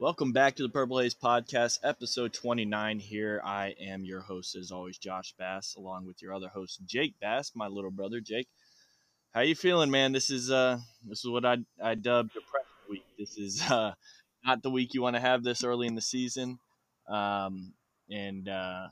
[0.00, 3.00] Welcome back to the Purple Haze Podcast, episode 29.
[3.00, 7.18] Here I am your host, as always, Josh Bass, along with your other host, Jake
[7.20, 8.46] Bass, my little brother, Jake.
[9.34, 10.12] How you feeling, man?
[10.12, 13.02] This is uh this is what I I dubbed depression week.
[13.18, 13.94] This is uh
[14.46, 16.60] not the week you want to have this early in the season.
[17.08, 17.72] Um
[18.08, 18.86] and uh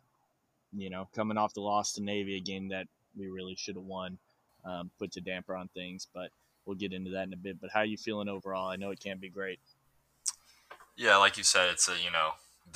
[0.77, 3.85] you know, coming off the loss to Navy, a game that we really should have
[3.85, 4.19] won,
[4.65, 6.31] um, puts a damper on things, but
[6.65, 7.61] we'll get into that in a bit.
[7.61, 8.69] But how you feeling overall?
[8.69, 9.61] I know it can't be great.
[10.97, 12.33] Yeah, like you said, it's a you know,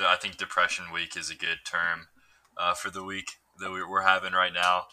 [0.06, 2.08] I think depression week is a good term
[2.56, 4.84] uh, for the week that we're having right now.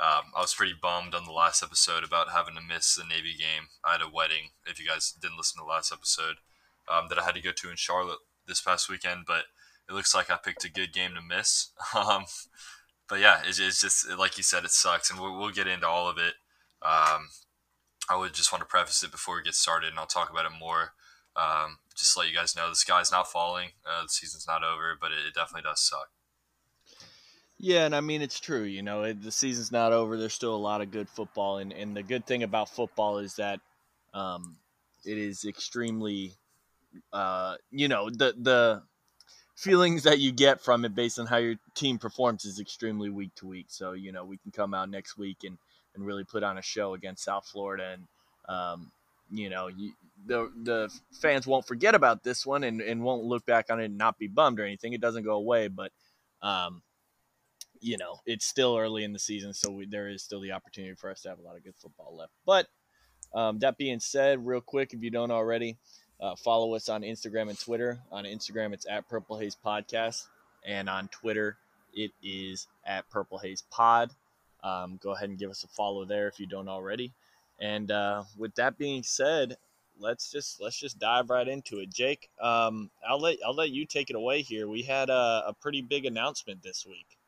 [0.00, 3.34] Um, I was pretty bummed on the last episode about having to miss the Navy
[3.36, 3.68] game.
[3.84, 4.50] I had a wedding.
[4.64, 6.36] If you guys didn't listen to the last episode,
[6.88, 9.44] um, that I had to go to in Charlotte this past weekend, but
[9.88, 11.70] it looks like I picked a good game to miss.
[11.96, 12.26] Um,
[13.08, 15.88] but yeah, it's, it's, just like you said, it sucks, and we'll, we'll get into
[15.88, 16.34] all of it.
[16.82, 17.30] Um,
[18.10, 20.44] I would just want to preface it before we get started, and I'll talk about
[20.44, 20.92] it more.
[21.36, 23.70] Um, just to let you guys know, the sky's not falling.
[23.86, 26.08] Uh, the season's not over, but it, it, definitely does suck.
[27.58, 28.62] Yeah, and I mean it's true.
[28.62, 30.16] You know, it, the season's not over.
[30.16, 33.34] There's still a lot of good football, and and the good thing about football is
[33.34, 33.60] that
[34.14, 34.56] um,
[35.04, 36.34] it is extremely,
[37.12, 38.82] uh, you know, the the
[39.56, 43.34] feelings that you get from it based on how your team performs is extremely week
[43.34, 43.66] to week.
[43.68, 45.58] So you know we can come out next week and
[45.94, 48.06] and really put on a show against South Florida, and
[48.48, 48.92] um,
[49.30, 49.92] you know you,
[50.26, 53.86] the the fans won't forget about this one and, and won't look back on it
[53.86, 54.92] and not be bummed or anything.
[54.92, 55.92] It doesn't go away, but
[56.42, 56.82] um,
[57.80, 60.94] you know it's still early in the season, so we, there is still the opportunity
[60.94, 62.32] for us to have a lot of good football left.
[62.44, 62.66] But
[63.34, 65.76] um, that being said, real quick, if you don't already,
[66.20, 67.98] uh, follow us on Instagram and Twitter.
[68.10, 70.26] On Instagram, it's at Purple Haze Podcast,
[70.64, 71.56] and on Twitter,
[71.94, 74.10] it is at Purple Haze Pod.
[74.62, 77.12] Um, go ahead and give us a follow there if you don't already.
[77.60, 79.56] And uh, with that being said,
[79.98, 81.90] let's just let's just dive right into it.
[81.90, 84.68] Jake, um, I'll let I'll let you take it away here.
[84.68, 87.18] We had a, a pretty big announcement this week.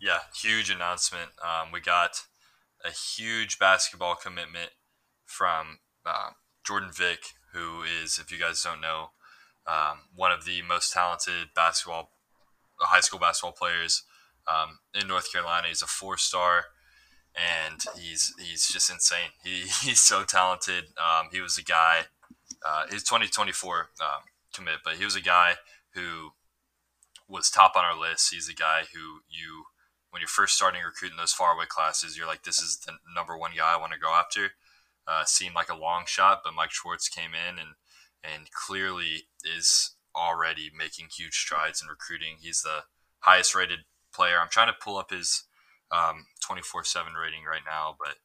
[0.00, 1.30] Yeah, huge announcement.
[1.42, 2.22] Um, we got
[2.84, 4.70] a huge basketball commitment
[5.24, 6.30] from uh,
[6.64, 7.20] Jordan Vick,
[7.52, 9.10] who is, if you guys don't know,
[9.66, 12.10] um, one of the most talented basketball,
[12.80, 14.02] high school basketball players
[14.48, 15.68] um, in North Carolina.
[15.68, 16.64] He's a four-star,
[17.34, 19.30] and he's he's just insane.
[19.42, 20.84] He, he's so talented.
[20.98, 22.02] Um, he was a guy.
[22.64, 24.06] Uh, he's 2024 um,
[24.54, 25.54] commit, but he was a guy
[25.94, 26.30] who
[27.28, 28.32] was top on our list.
[28.32, 29.64] He's a guy who you,
[30.10, 33.52] when you're first starting recruiting those faraway classes, you're like, this is the number one
[33.56, 34.52] guy I want to go after
[35.06, 37.70] uh, seemed like a long shot, but Mike Schwartz came in and
[38.24, 42.36] and clearly is already making huge strides in recruiting.
[42.40, 42.84] He's the
[43.20, 43.80] highest rated
[44.14, 44.38] player.
[44.40, 45.42] I'm trying to pull up his
[45.90, 48.16] um, 24/7 rating right now, but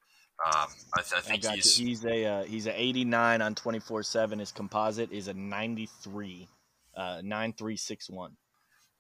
[0.46, 1.88] um, I, th- I, think I he's you.
[1.88, 4.40] he's a uh, he's a 89 on 24/7.
[4.40, 6.48] His composite is a 93,
[6.96, 8.38] uh, 9361.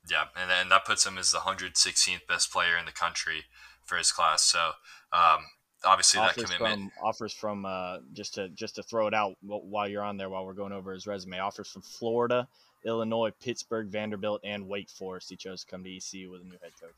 [0.09, 3.44] Yeah, and, and that puts him as the 116th best player in the country
[3.83, 4.44] for his class.
[4.44, 4.72] So
[5.13, 5.45] um,
[5.84, 9.35] obviously offers that commitment from, offers from uh, just to just to throw it out
[9.41, 12.47] while you're on there while we're going over his resume offers from Florida,
[12.85, 15.29] Illinois, Pittsburgh, Vanderbilt, and Wake Forest.
[15.29, 16.95] He chose to come to ECU with a new head coach.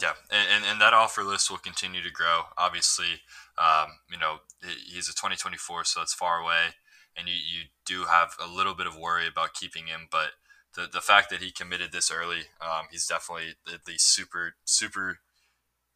[0.00, 2.42] Yeah, and, and, that offer list will continue to grow.
[2.58, 3.22] Obviously,
[3.56, 6.76] um, you know he's a 2024, so it's far away,
[7.16, 10.32] and you, you do have a little bit of worry about keeping him, but
[10.74, 15.20] the, the fact that he committed this early, um, he's definitely at least super super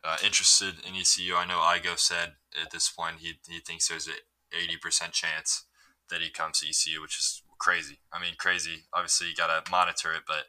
[0.04, 1.36] uh, interested in ECU.
[1.36, 4.14] I know Igo said at this point he, he thinks there's an
[4.52, 5.64] 80% chance
[6.10, 7.98] that he comes to ECU, which is crazy.
[8.12, 8.84] I mean, crazy.
[8.92, 10.46] Obviously, you got to monitor it, but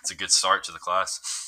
[0.00, 1.20] it's a good start to the class.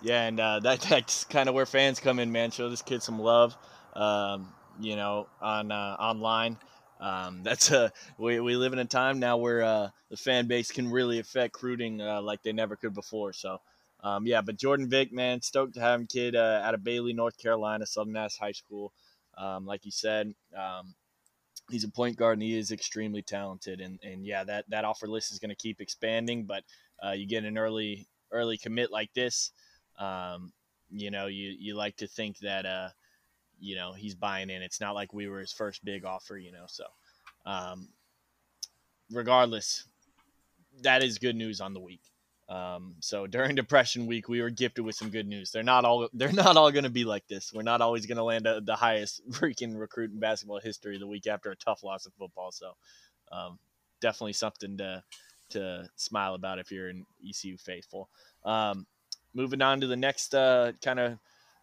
[0.00, 2.50] Yeah, and uh, that, that's kind of where fans come in, man.
[2.50, 3.56] Show this kid some love,
[3.94, 6.58] um, you know, on uh, online.
[7.00, 10.70] Um, that's a we, we live in a time now where uh, the fan base
[10.70, 13.32] can really affect recruiting uh, like they never could before.
[13.32, 13.58] So
[14.02, 17.12] um, yeah, but Jordan Vick, man, stoked to have him kid uh, out of Bailey,
[17.12, 18.92] North Carolina, Southern Nash High School.
[19.36, 20.94] Um, like you said, um,
[21.70, 23.80] he's a point guard and he is extremely talented.
[23.80, 26.64] And, and yeah, that, that offer list is going to keep expanding, but
[27.04, 29.50] uh, you get an early early commit like this,
[30.00, 30.52] um,
[30.90, 32.88] you know, you, you like to think that, uh,
[33.60, 34.62] you know, he's buying in.
[34.62, 36.84] It's not like we were his first big offer, you know, so
[37.46, 37.88] um,
[39.12, 39.84] regardless,
[40.82, 42.02] that is good news on the week.
[42.48, 45.52] Um, so during Depression Week, we were gifted with some good news.
[45.52, 47.52] They're not all they're not all going to be like this.
[47.52, 51.06] We're not always going to land a, the highest freaking recruit in basketball history the
[51.06, 52.50] week after a tough loss of football.
[52.50, 52.72] So
[53.32, 53.58] um,
[54.00, 55.02] definitely something to
[55.50, 58.08] to smile about if you're an ECU faithful.
[58.44, 58.86] Um,
[59.34, 61.18] moving on to the next uh, kind of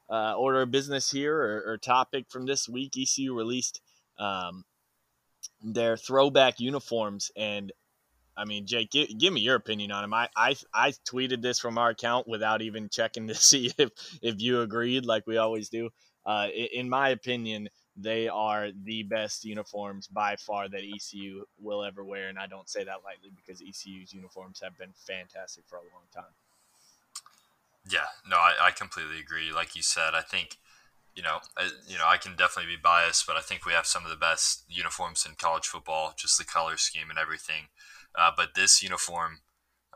[0.09, 3.81] uh, order of business here or, or, topic from this week, ECU released
[4.17, 4.63] um,
[5.61, 7.73] their throwback uniforms and
[8.37, 10.13] I mean, Jake, give, give, me your opinion on them.
[10.13, 13.89] I, I I tweeted this from our account without even checking to see if
[14.21, 15.89] if you agreed, like we always do.
[16.25, 22.03] Uh, in my opinion, they are the best uniforms by far that ECU will ever
[22.03, 25.81] wear, and I don't say that lightly because ECU's uniforms have been fantastic for a
[25.81, 26.33] long time.
[27.89, 29.51] Yeah, no, I, I completely agree.
[29.53, 30.57] Like you said, I think
[31.15, 33.87] you know, I, you know, I can definitely be biased, but I think we have
[33.87, 37.69] some of the best uniforms in college football, just the color scheme and everything.
[38.15, 39.39] Uh, but this uniform,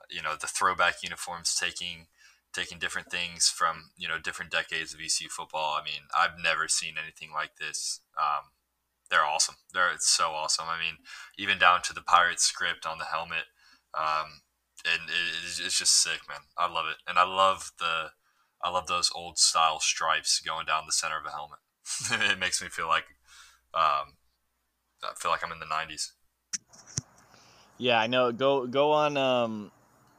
[0.09, 2.07] you know, the throwback uniforms taking
[2.53, 5.77] taking different things from you know different decades of ECU football.
[5.79, 8.01] I mean, I've never seen anything like this.
[8.17, 8.49] Um,
[9.11, 9.55] they're awesome.
[9.73, 10.65] They're it's so awesome.
[10.67, 10.97] I mean,
[11.37, 13.45] even down to the pirate script on the helmet,
[13.93, 14.41] um,
[14.85, 16.39] and it, it's just sick, man.
[16.57, 18.11] I love it, and I love the
[18.63, 21.59] I love those old style stripes going down the center of a helmet.
[22.31, 23.05] it makes me feel like
[23.73, 24.15] um,
[25.03, 26.11] I feel like I'm in the '90s.
[27.77, 28.31] Yeah, I know.
[28.31, 29.17] Go go on.
[29.17, 29.71] Um,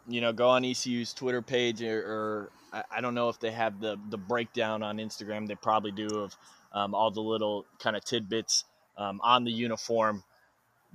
[0.08, 3.52] you know, go on ECU's Twitter page, or, or I, I, don't know if they
[3.52, 5.46] have the the breakdown on Instagram.
[5.46, 6.36] They probably do of
[6.72, 8.64] um, all the little kind of tidbits
[8.96, 10.24] um, on the uniform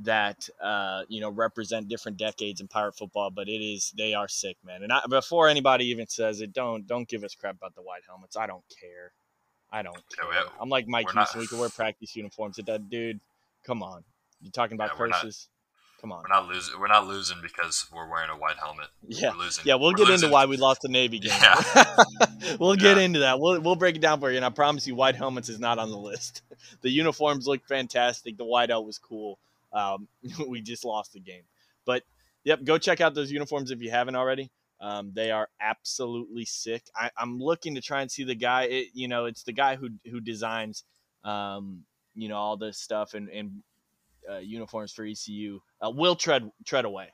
[0.03, 3.29] that uh, you know represent different decades in pirate football.
[3.29, 4.83] But it is they are sick, man.
[4.83, 8.01] And I, before anybody even says it, don't don't give us crap about the white
[8.07, 8.37] helmets.
[8.37, 9.11] I don't care.
[9.71, 10.31] I don't care.
[10.33, 11.39] Yeah, I'm like Mike Houston.
[11.39, 11.41] Not...
[11.41, 12.57] We can wear practice uniforms.
[12.57, 13.19] It does, dude.
[13.65, 14.03] Come on.
[14.41, 15.47] You talking about yeah, curses?
[15.99, 16.23] Come on.
[16.23, 16.79] We're not losing.
[16.79, 18.87] We're not losing because we're wearing a white helmet.
[19.09, 19.31] Yeah.
[19.31, 19.65] We're losing.
[19.65, 20.25] Yeah, we'll we're get losing.
[20.27, 21.31] into why we lost the Navy game.
[21.41, 21.95] Yeah.
[22.59, 23.39] we'll get into that.
[23.39, 25.79] We'll we'll break it down for you, and I promise you, white helmets is not
[25.79, 26.43] on the list.
[26.81, 28.37] the uniforms look fantastic.
[28.37, 29.39] The whiteout was cool.
[29.73, 30.07] Um,
[30.47, 31.43] we just lost the game,
[31.85, 32.03] but
[32.43, 34.51] yep, go check out those uniforms if you haven't already.
[34.79, 36.83] Um, they are absolutely sick.
[36.95, 38.63] I, am looking to try and see the guy.
[38.63, 40.83] It, you know, it's the guy who who designs,
[41.23, 41.83] um,
[42.15, 43.63] you know, all this stuff and and
[44.29, 45.59] uh, uniforms for ECU.
[45.81, 47.07] Uh, Will Tread Treadaway,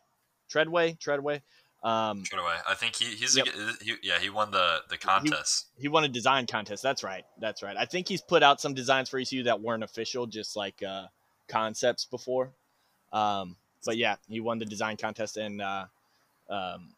[0.50, 1.42] Treadway, Treadway.
[1.84, 2.58] Um, Treadaway.
[2.68, 3.48] I think he he's yep.
[3.48, 5.68] a, he, yeah he won the the contest.
[5.76, 6.84] He, he, won a design contest.
[6.84, 7.24] That's right.
[7.40, 7.78] That's right.
[7.78, 11.06] I think he's put out some designs for ECU that weren't official, just like uh,
[11.48, 12.52] concepts before.
[13.12, 13.56] Um,
[13.86, 15.86] but yeah, he won the design contest and uh,
[16.50, 16.90] um,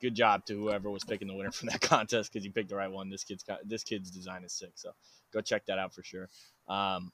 [0.00, 2.76] good job to whoever was picking the winner from that contest because he picked the
[2.76, 3.08] right one.
[3.08, 4.90] This kid's this kid's design is sick, so
[5.32, 6.28] go check that out for sure.
[6.68, 7.12] Um,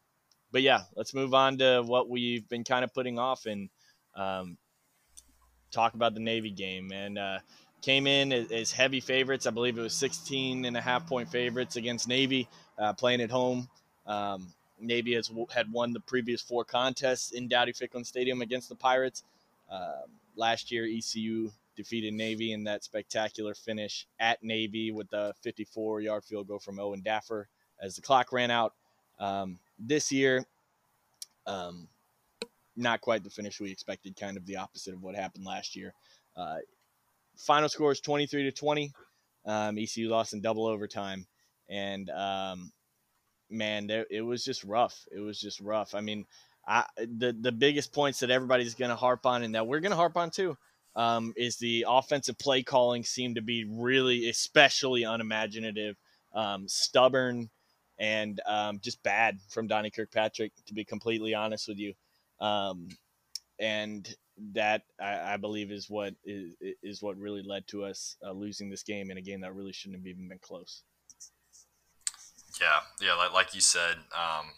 [0.52, 3.68] but yeah, let's move on to what we've been kind of putting off and
[4.16, 4.56] um,
[5.70, 6.92] talk about the Navy game.
[6.92, 7.38] And uh,
[7.82, 9.46] came in as, heavy favorites.
[9.46, 12.48] I believe it was 16 and a half point favorites against Navy
[12.78, 13.68] uh, playing at home.
[14.06, 14.48] Um,
[14.80, 19.24] Navy has had won the previous four contests in Dowdy Ficklen Stadium against the Pirates.
[19.70, 26.00] Um, last year, ECU defeated Navy in that spectacular finish at Navy with a 54
[26.00, 27.46] yard field goal from Owen Daffer
[27.80, 28.74] as the clock ran out.
[29.18, 30.44] Um, this year,
[31.46, 31.88] um,
[32.76, 35.94] not quite the finish we expected, kind of the opposite of what happened last year.
[36.36, 36.56] Uh,
[37.36, 38.92] final score is 23 to 20.
[39.46, 41.26] Um, ECU lost in double overtime.
[41.68, 42.72] And um,
[43.50, 45.06] man, there, it was just rough.
[45.10, 45.94] It was just rough.
[45.94, 46.24] I mean,
[46.66, 49.90] I, the, the biggest points that everybody's going to harp on and that we're going
[49.90, 50.56] to harp on too
[50.96, 55.96] um, is the offensive play calling seemed to be really, especially unimaginative,
[56.34, 57.50] um, stubborn
[57.98, 61.94] and um, just bad from Donnie Kirkpatrick, to be completely honest with you.
[62.40, 62.88] Um,
[63.58, 64.08] and
[64.54, 68.70] that I, I, believe is what is, is what really led to us uh, losing
[68.70, 70.82] this game in a game that really shouldn't have even been close.
[72.60, 74.52] Yeah, yeah, like, like you said, um,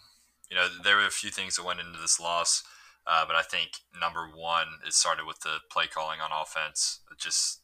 [0.51, 2.65] you know, there were a few things that went into this loss,
[3.07, 7.01] uh, but I think number one, it started with the play calling on offense.
[7.11, 7.61] It just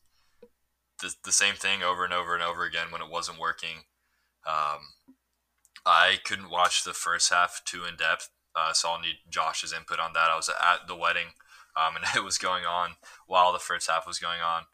[1.00, 3.85] the, the same thing over and over and over again when it wasn't working.
[4.47, 4.95] Um,
[5.85, 10.00] I couldn't watch the first half too in depth, uh, so I'll need Josh's input
[10.00, 10.30] on that.
[10.30, 11.28] I was at the wedding,
[11.76, 12.92] um, and it was going on
[13.26, 14.64] while the first half was going on.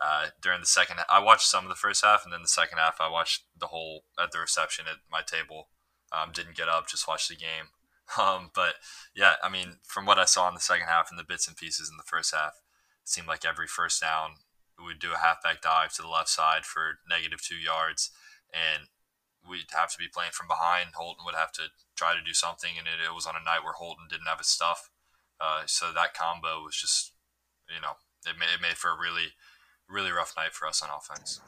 [0.00, 2.78] Uh, during the second, I watched some of the first half, and then the second
[2.78, 5.68] half, I watched the whole at the reception at my table.
[6.12, 7.68] Um, didn't get up, just watched the game.
[8.20, 8.74] Um, but
[9.16, 11.56] yeah, I mean, from what I saw in the second half and the bits and
[11.56, 12.60] pieces in the first half,
[13.02, 14.44] it seemed like every first down
[14.78, 18.10] we would do a halfback dive to the left side for negative two yards,
[18.52, 18.88] and
[19.40, 20.94] we'd have to be playing from behind.
[20.94, 23.62] Holton would have to try to do something, and it, it was on a night
[23.62, 24.90] where Holton didn't have his stuff.
[25.40, 27.12] Uh, so that combo was just,
[27.68, 29.34] you know, it made, it made for a really,
[29.88, 31.40] really rough night for us on offense.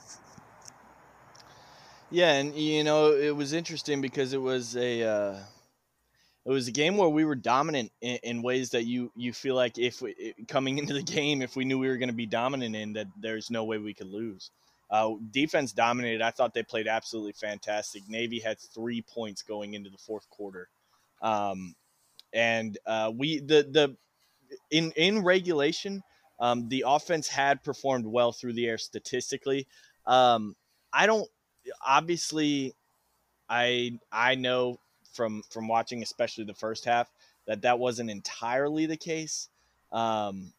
[2.10, 5.38] Yeah, and you know it was interesting because it was a uh,
[6.44, 9.56] it was a game where we were dominant in, in ways that you you feel
[9.56, 12.26] like if we, coming into the game, if we knew we were going to be
[12.26, 14.50] dominant in, that there's no way we could lose.
[14.88, 16.22] Uh, defense dominated.
[16.22, 18.02] I thought they played absolutely fantastic.
[18.08, 20.68] Navy had three points going into the fourth quarter.
[21.20, 21.74] Um,
[22.32, 23.96] and uh, we the the
[24.70, 26.02] in in regulation,
[26.38, 29.66] um, the offense had performed well through the air statistically.
[30.06, 30.54] Um,
[30.92, 31.28] I don't
[31.84, 32.74] obviously,
[33.48, 34.78] I I know
[35.12, 37.10] from from watching especially the first half
[37.46, 39.48] that that wasn't entirely the case.
[39.92, 40.52] Um,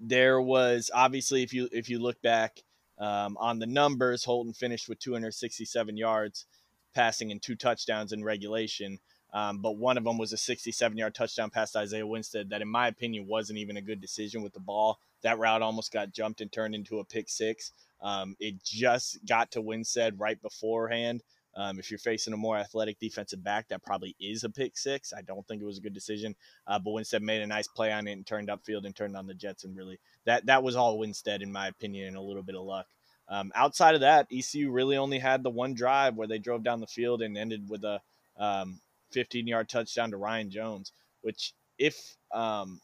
[0.00, 2.62] there was obviously if you if you look back
[2.98, 6.46] um, on the numbers, Holton finished with 267 yards,
[6.94, 8.98] passing and two touchdowns in regulation.
[9.36, 12.62] Um, but one of them was a 67 yard touchdown pass to Isaiah Winstead that,
[12.62, 14.98] in my opinion, wasn't even a good decision with the ball.
[15.20, 17.72] That route almost got jumped and turned into a pick six.
[18.00, 21.22] Um, it just got to Winstead right beforehand.
[21.54, 25.12] Um, if you're facing a more athletic defensive back, that probably is a pick six.
[25.12, 26.34] I don't think it was a good decision,
[26.66, 29.26] uh, but Winstead made a nice play on it and turned upfield and turned on
[29.26, 32.42] the Jets, and really that that was all Winstead, in my opinion, and a little
[32.42, 32.86] bit of luck.
[33.28, 36.80] Um, outside of that, ECU really only had the one drive where they drove down
[36.80, 38.00] the field and ended with a
[38.38, 38.80] um,
[39.16, 40.92] 15 yard touchdown to Ryan Jones,
[41.22, 42.82] which if um,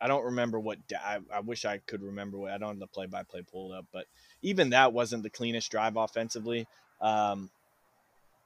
[0.00, 2.88] I don't remember what I, I, wish I could remember what I don't have the
[2.88, 4.06] play by play pulled up, but
[4.42, 6.66] even that wasn't the cleanest drive offensively.
[7.00, 7.50] Um,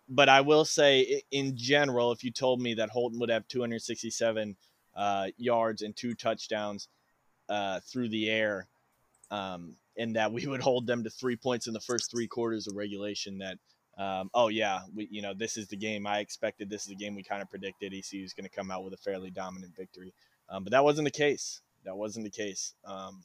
[0.06, 4.54] but I will say, in general, if you told me that Holton would have 267
[4.94, 6.88] uh, yards and two touchdowns
[7.48, 8.66] uh, through the air,
[9.30, 12.66] um, and that we would hold them to three points in the first three quarters
[12.66, 13.56] of regulation, that
[13.98, 16.70] um, oh yeah, we you know this is the game I expected.
[16.70, 17.92] This is the game we kind of predicted.
[17.92, 20.14] ECU is going to come out with a fairly dominant victory,
[20.48, 21.60] um, but that wasn't the case.
[21.84, 22.74] That wasn't the case.
[22.84, 23.24] Um,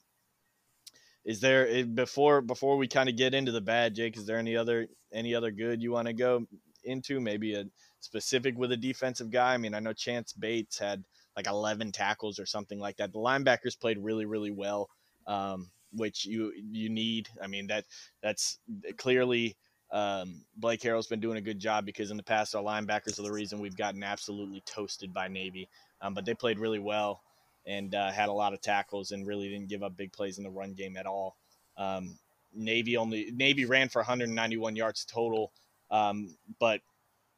[1.25, 4.17] is there eh, before before we kind of get into the bad, Jake?
[4.17, 6.45] Is there any other any other good you want to go
[6.83, 7.21] into?
[7.21, 7.65] Maybe a
[7.99, 9.53] specific with a defensive guy.
[9.53, 11.03] I mean, I know Chance Bates had
[11.35, 13.11] like 11 tackles or something like that.
[13.11, 14.89] The linebackers played really really well,
[15.27, 17.29] um, which you you need.
[17.41, 17.85] I mean that
[18.21, 18.59] that's
[18.97, 19.55] clearly.
[19.93, 23.23] Um, Blake Harrell's been doing a good job because in the past our linebackers are
[23.23, 25.69] the reason we've gotten absolutely toasted by Navy.
[26.01, 27.21] Um, but they played really well
[27.67, 30.43] and uh, had a lot of tackles and really didn't give up big plays in
[30.43, 31.37] the run game at all.
[31.77, 32.17] Um,
[32.55, 35.51] Navy only Navy ran for 191 yards total,
[35.91, 36.81] um, but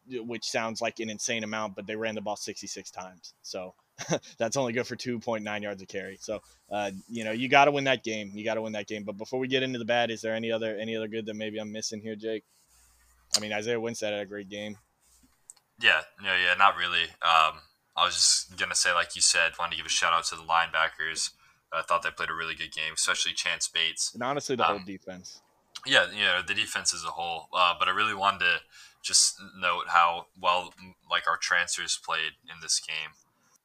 [0.08, 3.34] which sounds like an insane amount, but they ran the ball 66 times.
[3.42, 3.74] So
[4.38, 6.18] that's only good for 2.9 yards a carry.
[6.20, 8.32] So uh, you know you got to win that game.
[8.34, 9.04] You got to win that game.
[9.04, 11.36] But before we get into the bad, is there any other any other good that
[11.36, 12.44] maybe I'm missing here, Jake?
[13.36, 14.78] I mean Isaiah Winstead had a great game.
[15.82, 17.04] Yeah, no, yeah, not really.
[17.22, 17.60] Um,
[17.98, 20.36] I was just gonna say, like you said, wanted to give a shout out to
[20.36, 21.32] the linebackers.
[21.74, 24.14] I thought they played a really good game, especially Chance Bates.
[24.14, 25.42] And honestly, the um, whole defense.
[25.86, 27.48] Yeah, you know, the defense as a whole.
[27.54, 28.60] Uh, but I really wanted to
[29.04, 30.74] just note how well,
[31.10, 33.12] like our transfers played in this game.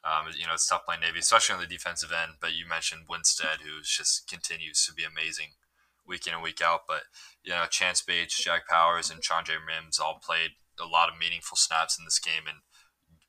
[0.04, 2.40] Um, you know, it's tough playing Navy, especially on the defensive end.
[2.40, 5.58] But you mentioned Winstead, who just continues to be amazing
[6.06, 6.82] week in and week out.
[6.88, 7.02] But
[7.44, 11.56] you know, Chance Bates, Jack Powers, and Chandre Mims all played a lot of meaningful
[11.56, 12.58] snaps in this game, and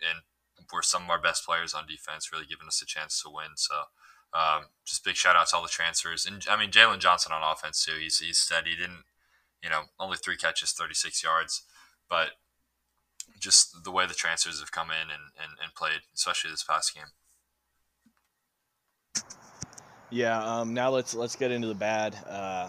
[0.01, 0.22] and
[0.72, 3.56] were some of our best players on defense, really giving us a chance to win.
[3.56, 3.75] So
[4.34, 6.25] um, just big shout out to all the transfers.
[6.25, 8.00] And I mean, Jalen Johnson on offense too.
[8.00, 8.72] He's, he's steady.
[8.72, 9.04] He didn't,
[9.63, 11.63] you know, only three catches, 36 yards,
[12.10, 12.32] but
[13.39, 16.93] just the way the transfers have come in and, and, and played, especially this past
[16.95, 17.05] game.
[20.09, 20.43] Yeah.
[20.43, 22.67] Um, now let's let's get into the bad, uh,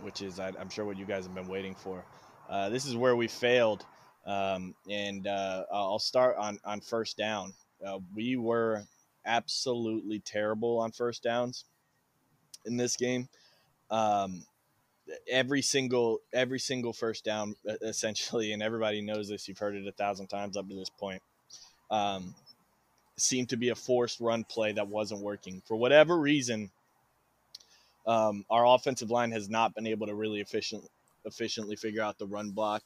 [0.00, 2.04] which is I, am sure what you guys have been waiting for.
[2.48, 3.84] Uh, this is where we failed.
[4.26, 7.54] Um, and uh, I'll start on, on first down.
[7.84, 8.82] Uh, we were
[9.24, 11.64] absolutely terrible on first downs
[12.66, 13.28] in this game.
[13.90, 14.44] Um,
[15.28, 19.48] every single every single first down, essentially, and everybody knows this.
[19.48, 21.22] You've heard it a thousand times up to this point.
[21.90, 22.34] Um,
[23.16, 26.70] seemed to be a forced run play that wasn't working for whatever reason.
[28.06, 30.84] Um, our offensive line has not been able to really efficient,
[31.24, 32.82] efficiently figure out the run block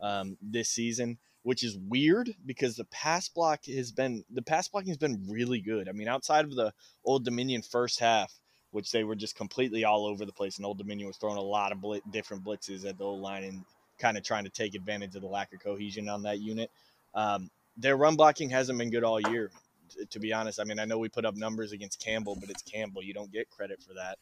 [0.00, 4.88] um, this season, which is weird because the pass block has been the pass blocking
[4.88, 5.88] has been really good.
[5.88, 6.72] I mean, outside of the
[7.04, 8.32] Old Dominion first half,
[8.74, 11.40] which they were just completely all over the place, and Old Dominion was throwing a
[11.40, 13.64] lot of bl- different blitzes at the old line and
[14.00, 16.72] kind of trying to take advantage of the lack of cohesion on that unit.
[17.14, 19.52] Um, their run blocking hasn't been good all year,
[20.10, 20.58] to be honest.
[20.58, 23.00] I mean, I know we put up numbers against Campbell, but it's Campbell.
[23.00, 24.18] You don't get credit for that.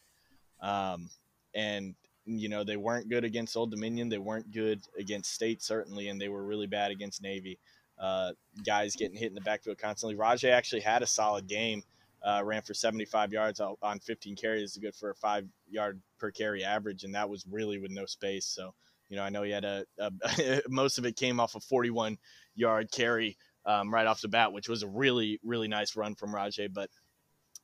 [0.63, 1.09] Um,
[1.55, 1.95] and
[2.27, 4.07] you know they weren't good against Old Dominion.
[4.07, 7.57] They weren't good against State certainly, and they were really bad against Navy.
[7.97, 8.33] Uh,
[8.63, 10.15] guys getting hit in the backfield constantly.
[10.15, 11.81] Rahjai actually had a solid game.
[12.25, 16.63] Uh, ran for 75 yards on 15 carries, good for a five yard per carry
[16.63, 18.45] average, and that was really with no space.
[18.45, 18.73] So,
[19.09, 22.17] you know, I know he had a, a most of it came off a 41
[22.55, 26.33] yard carry um, right off the bat, which was a really really nice run from
[26.33, 26.73] Rahjai.
[26.73, 26.89] But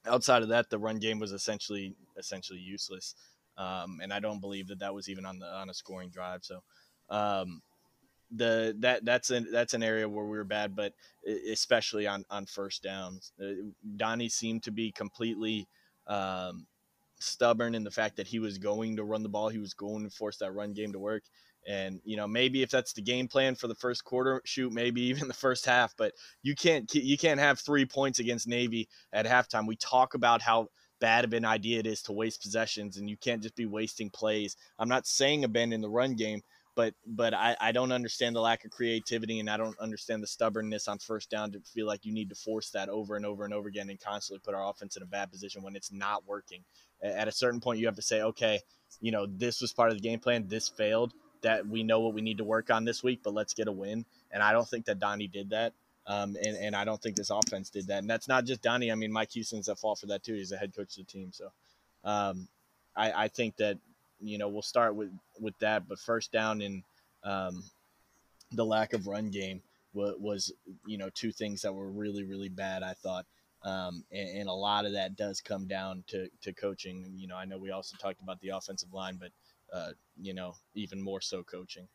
[0.06, 3.16] outside of that, the run game was essentially essentially useless
[3.60, 6.44] um, and I don't believe that that was even on the on a scoring drive.
[6.44, 6.64] So,
[7.10, 7.62] um,
[8.36, 10.94] the that that's an that's an area where we were bad, but
[11.50, 15.68] especially on on first downs, uh, Donnie seemed to be completely
[16.08, 16.66] um,
[17.20, 20.04] stubborn in the fact that he was going to run the ball, he was going
[20.04, 21.24] to force that run game to work.
[21.68, 25.02] And you know, maybe if that's the game plan for the first quarter, shoot, maybe
[25.10, 25.94] even the first half.
[25.98, 29.68] But you can't you can't have three points against Navy at halftime.
[29.68, 30.70] We talk about how
[31.00, 34.10] bad of an idea it is to waste possessions, and you can't just be wasting
[34.10, 34.56] plays.
[34.78, 36.42] I'm not saying abandon the run game,
[36.80, 40.28] but but I, I don't understand the lack of creativity and I don't understand the
[40.28, 43.44] stubbornness on first down to feel like you need to force that over and over
[43.44, 46.26] and over again and constantly put our offense in a bad position when it's not
[46.26, 46.64] working.
[47.04, 48.62] At a certain point, you have to say, okay,
[49.02, 50.48] you know, this was part of the game plan.
[50.48, 51.12] This failed.
[51.42, 53.74] That we know what we need to work on this week, but let's get a
[53.74, 54.06] win.
[54.32, 55.74] And I don't think that Donnie did that.
[56.08, 58.00] Um, and, and I don't think this offense did that.
[58.00, 58.90] And that's not just Donnie.
[58.90, 60.36] I mean, Mike Houston's at fault for that too.
[60.36, 61.32] He's the head coach of the team.
[61.34, 61.52] So
[62.06, 62.48] um,
[62.96, 63.78] I, I think that
[64.20, 65.88] you know we'll start with with that.
[65.88, 66.84] But first down and
[67.24, 67.64] um,
[68.52, 69.62] the lack of run game
[69.94, 70.54] was, was,
[70.86, 72.84] you know two things that were really really bad.
[72.84, 73.26] I thought.
[73.62, 77.12] Um, and, and, a lot of that does come down to, to coaching.
[77.18, 79.32] You know, I know we also talked about the offensive line, but
[79.74, 81.90] uh, you know, even more so coaching.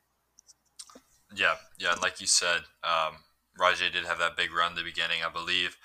[1.35, 3.25] Yeah, yeah, And like you said, um,
[3.59, 5.19] Rahjai did have that big run in the beginning.
[5.25, 5.77] I believe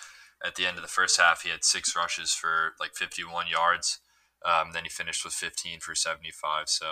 [0.46, 4.00] at the end of the first half, he had six rushes for like 51 yards.
[4.46, 6.70] Um, then he finished with 15 for 75.
[6.70, 6.86] So,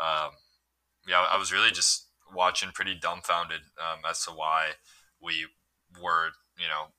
[0.00, 0.30] um,
[1.06, 4.72] yeah, I was really just watching pretty dumbfounded um, as to why
[5.20, 5.46] we
[6.02, 6.92] were, you know,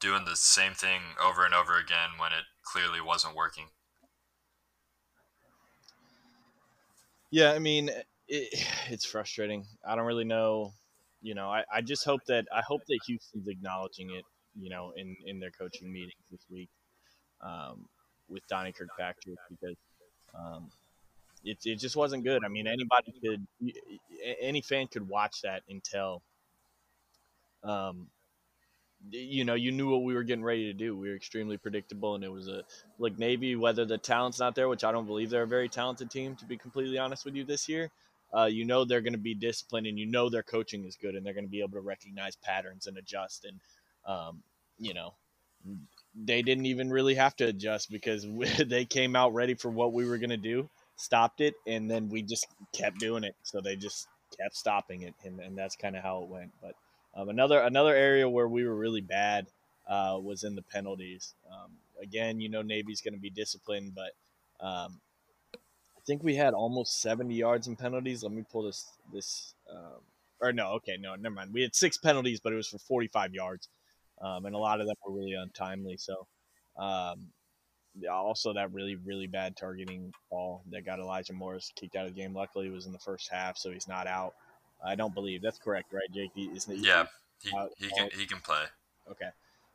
[0.00, 3.66] doing the same thing over and over again when it clearly wasn't working.
[7.30, 7.90] Yeah, I mean,
[8.28, 9.64] it, it's frustrating.
[9.86, 10.72] I don't really know.
[11.22, 14.24] You know, I, I just hope that I hope that Houston's acknowledging it.
[14.58, 16.68] You know, in in their coaching meetings this week.
[17.40, 17.86] Um,
[18.32, 19.76] with Donnie Kirkpatrick because
[20.34, 20.70] um,
[21.44, 22.44] it, it just wasn't good.
[22.44, 23.46] I mean, anybody could,
[24.40, 26.22] any fan could watch that and tell,
[27.64, 28.08] um,
[29.10, 30.96] you know, you knew what we were getting ready to do.
[30.96, 32.62] We were extremely predictable, and it was a
[32.98, 33.56] like Navy.
[33.56, 36.44] Whether the talent's not there, which I don't believe they're a very talented team, to
[36.44, 37.90] be completely honest with you, this year.
[38.34, 41.16] Uh, you know they're going to be disciplined, and you know their coaching is good,
[41.16, 43.44] and they're going to be able to recognize patterns and adjust.
[43.44, 43.58] And
[44.06, 44.42] um,
[44.78, 45.14] you know,
[46.14, 49.92] they didn't even really have to adjust because we, they came out ready for what
[49.92, 53.34] we were going to do, stopped it, and then we just kept doing it.
[53.42, 56.52] So they just kept stopping it, and, and that's kind of how it went.
[56.60, 56.74] But
[57.14, 59.46] um, another another area where we were really bad
[59.88, 61.34] uh, was in the penalties.
[61.50, 61.72] Um,
[62.02, 64.12] again, you know Navy's going to be disciplined, but
[64.64, 65.00] um,
[65.54, 68.22] I think we had almost 70 yards in penalties.
[68.22, 69.54] Let me pull this this.
[69.70, 70.00] Um,
[70.40, 71.52] or no, okay, no, never mind.
[71.54, 73.68] We had six penalties, but it was for 45 yards
[74.22, 75.96] um, and a lot of them were really untimely.
[75.96, 76.26] So,
[76.78, 77.28] um,
[78.10, 82.20] also that really really bad targeting ball that got Elijah Morris kicked out of the
[82.20, 82.34] game.
[82.34, 84.34] Luckily, it was in the first half, so he's not out.
[84.84, 86.30] I don't believe that's correct, right, Jake?
[86.36, 87.06] Isn't he, yeah,
[87.42, 88.64] he, he can he can play.
[89.10, 89.28] Okay,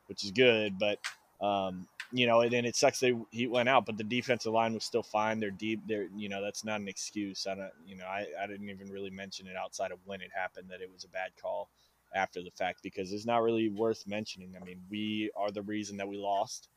[0.07, 0.99] which is good, but
[1.45, 4.73] um, you know, and then it sucks that he went out, but the defensive line
[4.73, 5.39] was still fine.
[5.39, 5.81] They're deep.
[5.87, 7.45] They're you know that's not an excuse.
[7.45, 10.31] I don't you know I, I didn't even really mention it outside of when it
[10.35, 11.69] happened that it was a bad call
[12.17, 14.55] after the fact because it's not really worth mentioning.
[14.59, 16.67] I mean, we are the reason that we lost,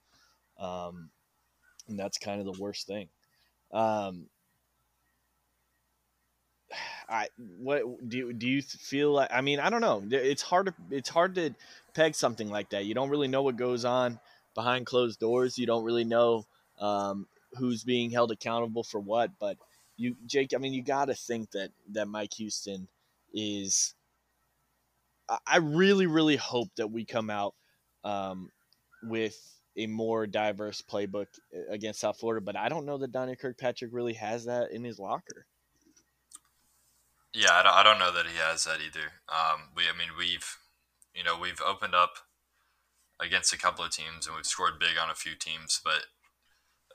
[0.59, 1.11] um,
[1.89, 3.09] and that's kind of the worst thing.
[3.73, 4.27] Um,
[7.09, 9.31] I what do you, do you feel like?
[9.33, 10.05] I mean, I don't know.
[10.11, 11.55] It's hard to it's hard to
[11.95, 12.85] peg something like that.
[12.85, 14.21] You don't really know what goes on
[14.55, 15.59] behind closed doors.
[15.59, 16.47] You don't really know
[16.79, 19.31] um, who's being held accountable for what.
[19.41, 19.57] But
[19.97, 22.87] you, Jake, I mean, you got to think that that Mike Houston
[23.33, 23.95] is
[25.47, 27.55] I really, really hope that we come out
[28.05, 28.51] um,
[29.03, 29.37] with
[29.77, 33.93] a more diverse playbook uh, against South Florida, but I don't know that Donnie Kirkpatrick
[33.93, 35.47] really has that in his locker.
[37.33, 39.13] Yeah, I don't, I don't know that he has that either.
[39.29, 40.57] Um, we, I mean, we've,
[41.15, 42.15] you know, we've opened up
[43.21, 46.07] against a couple of teams and we've scored big on a few teams, but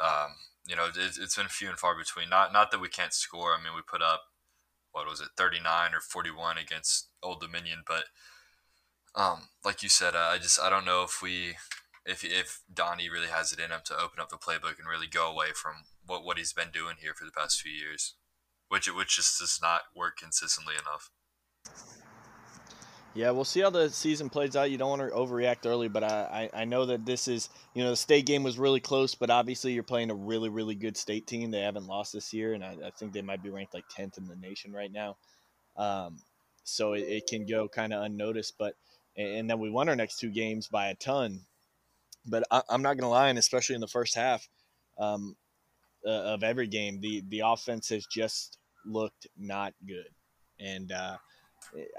[0.03, 0.35] um,
[0.67, 2.29] you know, it, has been few and far between.
[2.29, 3.53] Not, not that we can't score.
[3.53, 4.23] I mean, we put up
[4.95, 7.83] what was it, 39 or 41 against Old Dominion.
[7.85, 8.05] But
[9.13, 11.57] um, like you said, I just I don't know if we
[12.05, 15.07] if if Donnie really has it in him to open up the playbook and really
[15.07, 18.15] go away from what what he's been doing here for the past few years,
[18.69, 21.11] which which just does not work consistently enough.
[23.15, 24.69] Yeah, we'll see how the season plays out.
[24.69, 27.81] You don't want to overreact early, but I, I, I, know that this is, you
[27.81, 30.97] know, the state game was really close, but obviously you're playing a really, really good
[30.97, 31.49] state team.
[31.49, 34.17] They haven't lost this year, and I, I think they might be ranked like 10th
[34.17, 35.15] in the nation right now.
[35.77, 36.19] Um,
[36.65, 38.75] so it, it, can go kind of unnoticed, but,
[39.15, 41.39] and then we won our next two games by a ton.
[42.25, 44.45] But I, am not going to lie, and especially in the first half
[44.97, 45.37] um,
[46.05, 50.09] uh, of every game, the, the offense has just looked not good.
[50.59, 51.15] And, uh,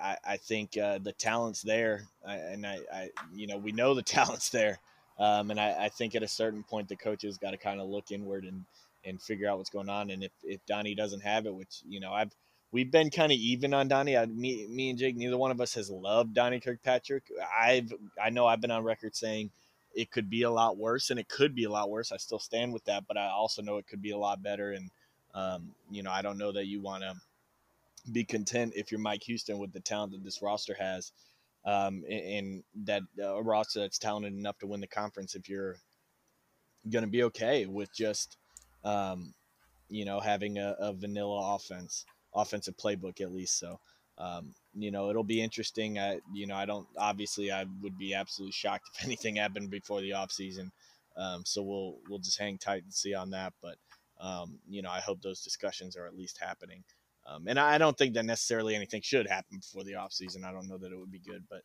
[0.02, 4.02] I, I think uh, the talent's there, and I, I, you know, we know the
[4.16, 4.78] talent's there,
[5.18, 7.88] um, and I, I, think at a certain point the coaches got to kind of
[7.88, 8.64] look inward and
[9.04, 10.10] and figure out what's going on.
[10.10, 12.32] And if if Donnie doesn't have it, which you know I've
[12.72, 14.16] we've been kind of even on Donnie.
[14.16, 17.24] I, me, me and Jake, neither one of us has loved Donnie Kirkpatrick.
[17.58, 19.50] I've I know I've been on record saying
[19.94, 22.12] it could be a lot worse, and it could be a lot worse.
[22.12, 24.72] I still stand with that, but I also know it could be a lot better.
[24.72, 24.90] And
[25.34, 27.14] um, you know, I don't know that you want to
[28.12, 31.12] be content if you're Mike Houston with the talent that this roster has,
[31.64, 35.34] um, and, that uh, a roster that's talented enough to win the conference.
[35.34, 35.76] If you're
[36.90, 38.36] going to be okay with just,
[38.84, 39.34] um,
[39.88, 43.58] you know, having a, a, vanilla offense, offensive playbook at least.
[43.58, 43.78] So,
[44.18, 45.98] um, you know, it'll be interesting.
[45.98, 50.00] I, you know, I don't obviously I would be absolutely shocked if anything happened before
[50.00, 50.70] the offseason.
[51.16, 53.54] Um, so we'll we'll just hang tight and see on that.
[53.62, 53.76] But
[54.20, 56.84] um, you know, I hope those discussions are at least happening.
[57.28, 60.44] Um, and I don't think that necessarily anything should happen before the offseason.
[60.44, 61.62] I don't know that it would be good, but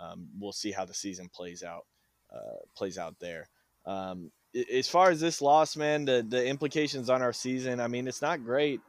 [0.00, 1.86] um, we'll see how the season plays out.
[2.34, 3.48] Uh, plays out there.
[3.86, 4.32] Um,
[4.72, 7.80] as far as this loss, man, the the implications on our season.
[7.80, 8.80] I mean, it's not great.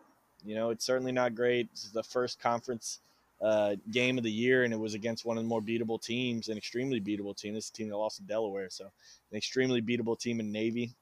[0.44, 1.70] You know, it's certainly not great.
[1.74, 3.00] Is the first conference
[3.42, 6.50] uh, game of the year, and it was against one of the more beatable teams,
[6.50, 7.54] an extremely beatable team.
[7.54, 8.86] This team that lost to Delaware, so
[9.32, 10.94] an extremely beatable team in Navy.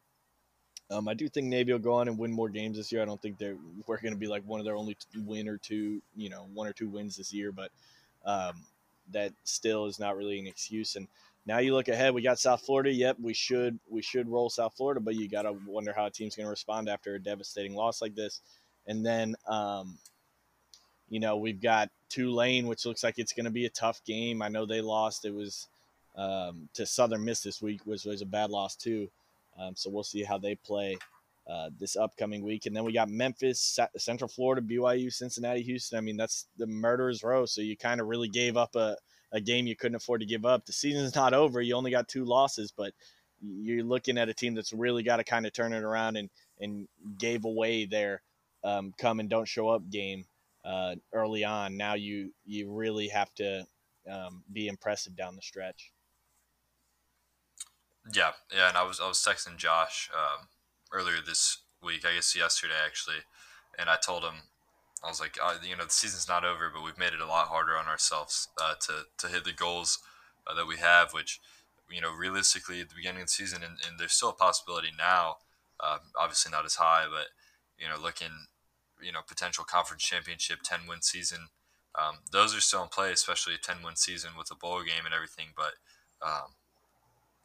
[0.92, 3.02] Um, I do think Navy will go on and win more games this year.
[3.02, 5.58] I don't think they're we're going to be like one of their only win or
[5.58, 7.72] two, you know, one or two wins this year, but
[8.26, 8.54] um,
[9.12, 10.96] that still is not really an excuse.
[10.96, 11.08] And
[11.46, 12.92] now you look ahead, we got South Florida.
[12.92, 16.12] Yep, we should we should roll South Florida, but you got to wonder how a
[16.12, 18.42] team's going to respond after a devastating loss like this.
[18.88, 19.98] And then, um,
[21.10, 24.42] you know, we've got Tulane, which looks like it's going to be a tough game.
[24.42, 25.26] I know they lost.
[25.26, 25.68] It was
[26.16, 29.10] um, to Southern Miss this week, which was a bad loss too.
[29.60, 30.98] Um, so we'll see how they play
[31.50, 32.66] uh, this upcoming week.
[32.66, 35.98] And then we got Memphis, Central Florida, BYU, Cincinnati, Houston.
[35.98, 37.46] I mean, that's the murderer's row.
[37.46, 38.96] So you kind of really gave up a,
[39.32, 40.66] a game you couldn't afford to give up.
[40.66, 41.62] The season's not over.
[41.62, 42.94] You only got two losses, but
[43.42, 46.30] you're looking at a team that's really got to kind of turn it around and,
[46.60, 46.88] and
[47.18, 48.22] gave away their
[48.64, 50.26] um, come and don't show up game
[50.64, 51.76] uh, early on.
[51.76, 53.66] Now you, you really have to
[54.10, 55.93] um, be impressive down the stretch.
[58.12, 60.48] Yeah, yeah, and I was I was texting Josh um,
[60.92, 63.24] earlier this week, I guess yesterday actually,
[63.80, 64.50] and I told him
[65.04, 67.26] I was like, uh, you know, the season's not over, but we've made it a
[67.28, 70.00] lot harder on ourselves uh, to to hit the goals
[70.48, 71.40] uh, that we have, which
[71.90, 74.90] you know, realistically at the beginning of the season, and, and there's still a possibility
[74.98, 75.38] now,
[75.80, 77.28] um, obviously not as high, but
[77.78, 78.48] you know, looking,
[79.02, 81.50] you know, potential conference championship, ten win season.
[81.96, 85.06] Um, those are still in play, especially a ten win season with a bowl game
[85.06, 85.48] and everything.
[85.56, 85.74] But
[86.26, 86.56] um,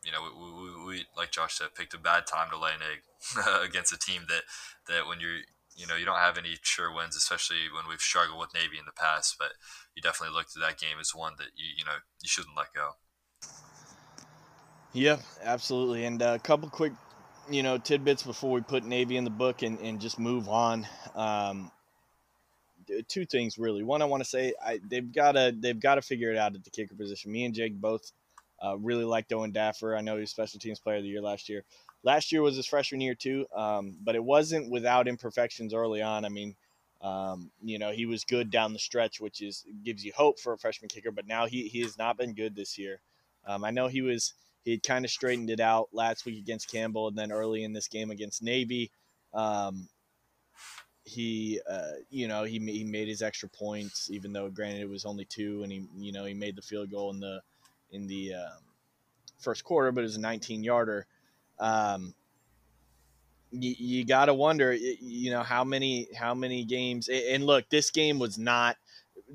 [0.04, 2.80] you know, we, we, we, like Josh said, picked a bad time to lay an
[2.82, 4.42] egg against a team that
[4.88, 5.40] that when you're
[5.76, 8.86] you know you don't have any sure wins, especially when we've struggled with Navy in
[8.86, 9.36] the past.
[9.38, 9.52] But
[9.94, 12.72] you definitely looked at that game as one that you you know you shouldn't let
[12.74, 12.92] go.
[14.92, 16.04] Yeah, absolutely.
[16.06, 16.92] And a couple quick,
[17.50, 20.86] you know, tidbits before we put Navy in the book and, and just move on.
[21.14, 21.70] Um,
[23.06, 23.82] two things really.
[23.82, 26.54] One, I want to say I, they've got to they've got to figure it out
[26.54, 27.32] at the kicker position.
[27.32, 28.10] Me and Jake both
[28.64, 29.96] uh, really liked Owen Daffer.
[29.96, 31.64] I know he was Special Teams Player of the Year last year.
[32.02, 36.24] Last year was his freshman year too, um, but it wasn't without imperfections early on.
[36.24, 36.54] I mean,
[37.00, 40.52] um, you know, he was good down the stretch, which is gives you hope for
[40.52, 41.10] a freshman kicker.
[41.10, 43.00] But now he he has not been good this year.
[43.46, 46.70] Um, I know he was he had kind of straightened it out last week against
[46.70, 48.90] Campbell, and then early in this game against Navy.
[49.32, 49.88] Um,
[51.04, 55.06] he, uh, you know, he, he made his extra points, even though granted it was
[55.06, 57.40] only two, and he, you know, he made the field goal in the
[57.90, 58.62] in the um,
[59.38, 61.06] first quarter, but it was a 19 yarder.
[61.58, 62.14] Um,
[63.50, 67.08] you, you got to wonder, you know, how many how many games.
[67.08, 68.76] And look, this game was not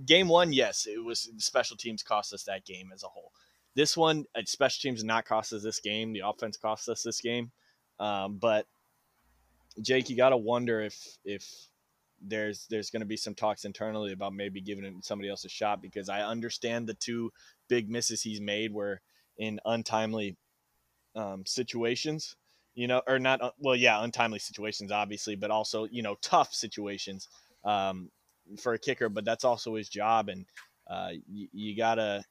[0.06, 0.54] game one.
[0.54, 3.32] Yes, it was special teams cost us that game as a whole.
[3.76, 6.14] This one, uh, special teams not cost us this game.
[6.14, 7.52] The offense cost us this game.
[8.00, 8.68] Um, but
[9.82, 11.46] Jake, you got to wonder if if
[12.22, 15.82] there's there's going to be some talks internally about maybe giving somebody else a shot
[15.82, 17.32] because I understand the two
[17.68, 19.02] big misses he's made were
[19.38, 20.36] in untimely
[21.16, 22.36] um, situations,
[22.76, 26.54] you know, or not, uh, well, yeah, untimely situations, obviously, but also, you know, tough
[26.54, 27.28] situations
[27.64, 28.10] um,
[28.60, 30.30] for a kicker, but that's also his job.
[30.30, 30.46] And
[30.90, 32.24] uh, you, you got to,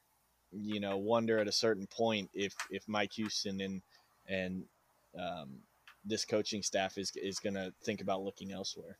[0.51, 3.81] you know, wonder at a certain point if, if Mike Houston and,
[4.27, 4.63] and
[5.19, 5.49] um,
[6.05, 8.97] this coaching staff is, is going to think about looking elsewhere.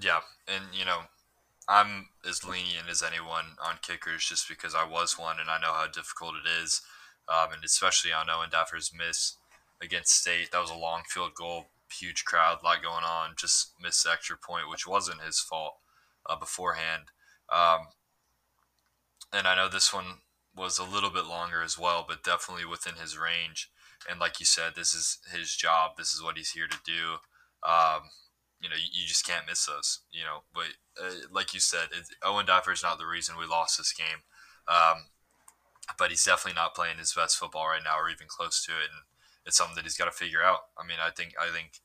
[0.00, 0.20] Yeah.
[0.46, 1.00] And, you know,
[1.68, 5.72] I'm as lenient as anyone on kickers just because I was one and I know
[5.72, 6.80] how difficult it is.
[7.28, 9.36] Um, and especially on Owen Daffer's miss
[9.82, 10.50] against State.
[10.50, 13.34] That was a long field goal, huge crowd, a lot going on.
[13.36, 15.74] Just missed the extra point, which wasn't his fault
[16.28, 17.04] uh, beforehand.
[17.52, 17.88] Um,
[19.32, 20.22] and I know this one
[20.56, 23.70] was a little bit longer as well, but definitely within his range.
[24.08, 25.92] And like you said, this is his job.
[25.96, 27.16] This is what he's here to do.
[27.68, 28.10] Um,
[28.60, 30.00] you know, you, you, just can't miss those.
[30.12, 33.46] You know, but uh, like you said, it, Owen Daffer is not the reason we
[33.46, 34.22] lost this game.
[34.66, 35.06] Um,
[35.96, 38.90] but he's definitely not playing his best football right now, or even close to it.
[38.92, 39.02] And
[39.46, 40.60] it's something that he's got to figure out.
[40.76, 41.80] I mean, I think I think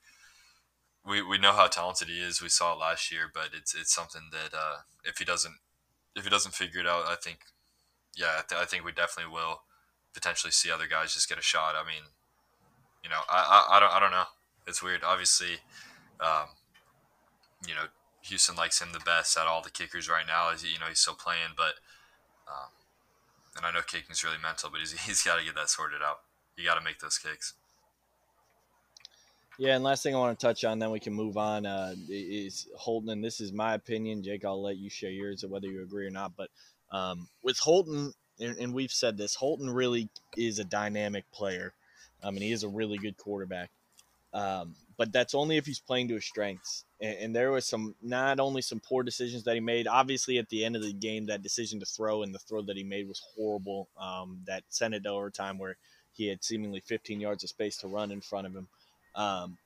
[1.06, 2.42] we, we know how talented he is.
[2.42, 5.56] We saw it last year, but it's it's something that uh, if he doesn't
[6.16, 7.40] if he doesn't figure it out, I think
[8.16, 9.62] yeah, I, th- I think we definitely will
[10.14, 11.76] potentially see other guys just get a shot.
[11.76, 12.04] I mean,
[13.04, 14.26] you know, I, I, I don't I don't know.
[14.68, 15.04] It's weird.
[15.04, 15.60] Obviously,
[16.20, 16.48] um,
[17.68, 17.86] you know,
[18.24, 20.50] Houston likes him the best at all the kickers right now.
[20.52, 21.76] Is you know he's still playing, but
[22.48, 22.70] um,
[23.58, 26.22] and I know kicking's really mental, but he's he's got to get that sorted out.
[26.58, 27.54] You got to make those kicks.
[29.60, 31.66] Yeah, and last thing I want to touch on, then we can move on.
[31.66, 34.24] Uh, is Holton, and this is my opinion.
[34.24, 36.32] Jake, I'll let you share yours, whether you agree or not.
[36.36, 36.50] But
[36.92, 41.74] um, with Holton, and, and, we've said this, Holton really is a dynamic player.
[42.24, 43.70] I mean, he is a really good quarterback.
[44.34, 46.86] Um, but that's only if he's playing to his strengths.
[47.02, 49.88] And, and, there was some not only some poor decisions that he made.
[49.88, 52.78] Obviously, at the end of the game, that decision to throw and the throw that
[52.78, 53.90] he made was horrible.
[54.00, 55.78] Um, that sent it to overtime where
[56.14, 58.68] he had seemingly 15 yards of space to run in front of him.
[59.16, 59.58] Um,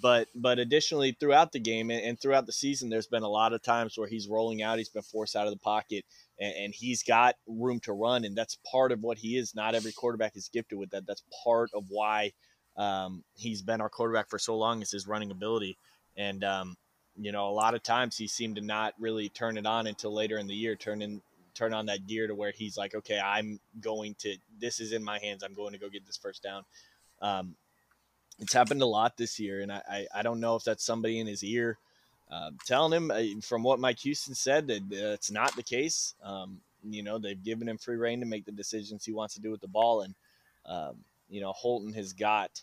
[0.00, 3.52] but but additionally, throughout the game and, and, throughout the season, there's been a lot
[3.52, 6.04] of times where he's rolling out, he's been forced out of the pocket,
[6.38, 9.54] and, and, he's got room to run, and that's part of what he is.
[9.54, 11.06] Not every quarterback is gifted with that.
[11.06, 12.32] That's part of why
[12.76, 15.76] um, he's been our quarterback for so long is his running ability,
[16.16, 16.76] and um,
[17.16, 20.12] you know a lot of times he seemed to not really turn it on until
[20.12, 21.20] later in the year, turn in
[21.54, 25.02] turn on that gear to where he's like, okay, I'm going to this is in
[25.02, 25.42] my hands.
[25.42, 26.64] I'm going to go get this first down.
[27.20, 27.56] Um,
[28.38, 31.18] it's happened a lot this year, and I, I, I don't know if that's somebody
[31.18, 31.78] in his ear
[32.30, 36.14] uh, telling him uh, from what Mike Houston said that uh, it's not the case.
[36.22, 39.40] Um, you know, they've given him free reign to make the decisions he wants to
[39.40, 40.14] do with the ball, and
[40.66, 40.96] um,
[41.30, 42.62] you know, Holton has got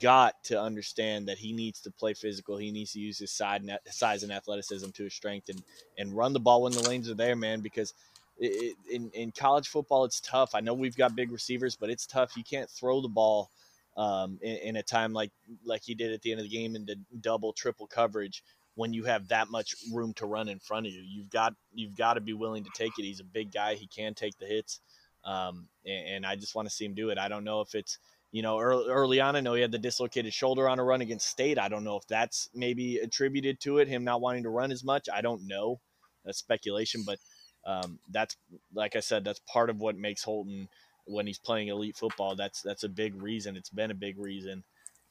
[0.00, 2.56] got to understand that he needs to play physical.
[2.56, 5.62] He needs to use his side size and athleticism to his strength and
[5.98, 7.60] and run the ball when the lanes are there, man.
[7.60, 7.94] Because
[8.38, 10.54] it, in in college football, it's tough.
[10.54, 12.36] I know we've got big receivers, but it's tough.
[12.36, 13.50] You can't throw the ball
[13.96, 15.30] um, in, in, a time like
[15.64, 18.42] like he did at the end of the game into double triple coverage
[18.74, 21.02] when you have that much room to run in front of you.
[21.02, 23.02] You've got you've got to be willing to take it.
[23.02, 23.74] He's a big guy.
[23.74, 24.80] He can take the hits,
[25.26, 27.18] um, and, and, I just want to see him do it.
[27.18, 27.98] I don't know if it's
[28.32, 29.36] you know early, early on.
[29.36, 31.58] I know he had the dislocated shoulder on a run against State.
[31.58, 33.88] I don't know if that's maybe attributed to it.
[33.88, 35.08] Him not wanting to run as much.
[35.12, 35.80] I don't know.
[36.24, 37.18] That's speculation, but
[37.66, 38.36] um, that's
[38.72, 39.24] like I said.
[39.24, 40.68] That's part of what makes Holton
[41.06, 42.36] when he's playing elite football.
[42.36, 43.56] That's that's a big reason.
[43.56, 44.62] It's been a big reason.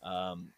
[0.01, 0.53] Um,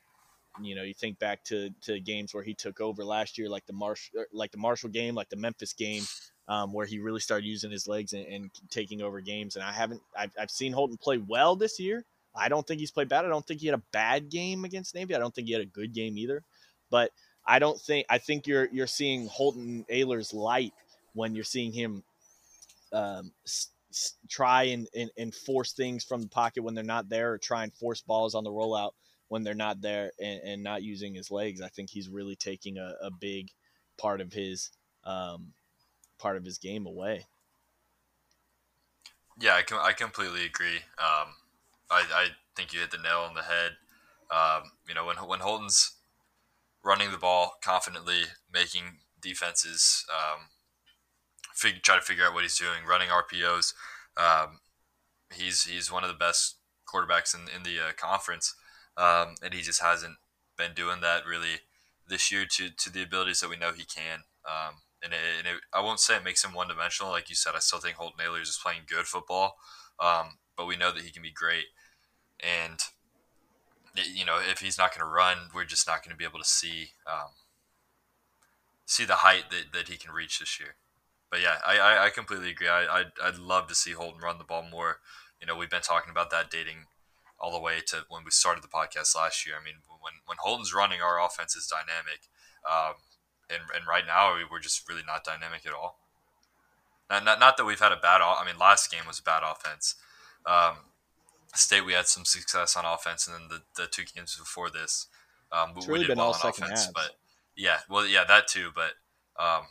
[0.61, 3.65] you know, you think back to, to games where he took over last year, like
[3.65, 6.03] the Marsh, er, like the Marshall game, like the Memphis game,
[6.47, 9.55] um, where he really started using his legs and, and, taking over games.
[9.55, 12.05] And I haven't, I've, I've seen Holton play well this year.
[12.33, 13.25] I don't think he's played bad.
[13.25, 15.15] I don't think he had a bad game against Navy.
[15.15, 16.43] I don't think he had a good game either.
[16.89, 17.11] But
[17.45, 20.73] I don't think I think you're you're seeing Holton Ahlers light
[21.13, 22.03] when you're seeing him
[22.93, 23.31] um,
[24.29, 27.63] try and, and, and, force things from the pocket when they're not there or try
[27.63, 28.91] and force balls on the rollout
[29.29, 31.61] when they're not there and, and not using his legs.
[31.61, 33.49] I think he's really taking a, a big
[33.97, 34.69] part of his
[35.03, 35.53] um,
[36.17, 37.25] part of his game away.
[39.39, 40.77] Yeah, I, I completely agree.
[40.97, 41.35] Um,
[41.89, 43.73] I, I think you hit the nail on the head.
[44.31, 45.93] Um, you know, when, when Holton's
[46.83, 50.47] running the ball confidently, making defenses um,
[51.53, 53.73] fig- try to figure out what he's doing, running RPOs.
[54.17, 54.59] Um,
[55.33, 56.55] he's he's one of the best
[56.87, 58.55] quarterbacks in in the uh, conference,
[58.97, 60.15] um, and he just hasn't
[60.57, 61.61] been doing that really
[62.07, 64.19] this year to to the abilities that we know he can.
[64.47, 64.75] Um,
[65.11, 67.53] and, it, and it, I won't say it makes him one dimensional, like you said.
[67.55, 69.57] I still think Holton Ahlers is playing good football,
[69.99, 71.65] um, but we know that he can be great.
[72.39, 72.79] And
[73.95, 76.39] you know, if he's not going to run, we're just not going to be able
[76.39, 77.31] to see um,
[78.85, 80.75] see the height that, that he can reach this year
[81.29, 82.69] but yeah, I, I, I completely agree.
[82.69, 84.99] I, I'd, I'd love to see Holton run the ball more.
[85.41, 86.87] You know, we've been talking about that dating
[87.39, 89.55] all the way to when we started the podcast last year.
[89.59, 92.21] I mean, when, when Holton's running, our offense is dynamic.
[92.69, 92.95] Um,
[93.49, 95.99] and, and right now, we're just really not dynamic at all.
[97.09, 99.41] Not, not, not that we've had a bad, I mean, last game was a bad
[99.43, 99.95] offense.
[100.45, 100.77] Um,
[101.55, 105.07] State, we had some success on offense, and then the, the two games before this,
[105.51, 106.85] um, we, really we did well on offense.
[106.85, 106.91] Halves.
[106.93, 107.11] But
[107.55, 108.69] yeah, well, yeah, that too.
[108.75, 108.91] But
[109.41, 109.63] um,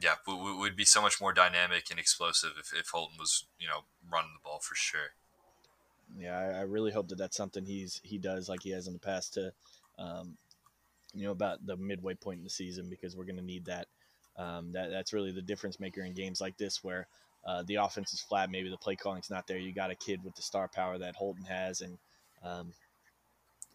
[0.00, 3.66] yeah, we, would be so much more dynamic and explosive if, if Holton was, you
[3.66, 5.14] know, running the ball for sure.
[6.16, 8.92] Yeah, I, I really hope that that's something he's he does like he has in
[8.92, 9.52] the past to,
[9.98, 10.36] um,
[11.16, 13.86] you know, about the midway point in the season because we're going to need that.
[14.38, 17.08] Um, that that's really the difference maker in games like this where
[17.46, 18.50] uh, the offense is flat.
[18.50, 19.56] Maybe the play calling's not there.
[19.56, 21.96] You got a kid with the star power that Holton has, and
[22.44, 22.72] um,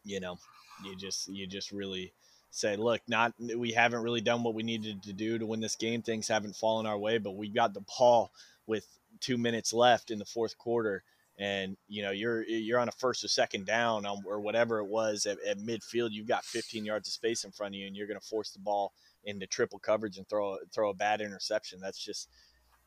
[0.03, 0.37] you know,
[0.85, 2.13] you just you just really
[2.51, 5.75] say, look, not we haven't really done what we needed to do to win this
[5.75, 6.01] game.
[6.01, 8.31] Things haven't fallen our way, but we got the ball
[8.67, 8.85] with
[9.19, 11.03] two minutes left in the fourth quarter,
[11.41, 15.25] and you know you're you're on a first or second down or whatever it was
[15.25, 16.11] at, at midfield.
[16.11, 18.51] You've got 15 yards of space in front of you, and you're going to force
[18.51, 21.79] the ball into triple coverage and throw throw a bad interception.
[21.81, 22.29] That's just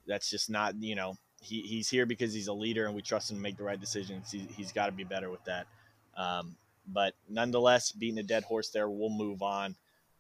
[0.06, 3.32] that's just not you know he, he's here because he's a leader and we trust
[3.32, 4.30] him to make the right decisions.
[4.30, 5.66] He, has got to be better with that.
[6.16, 6.54] Um,
[6.86, 9.74] but nonetheless, beating a dead horse there, we'll move on.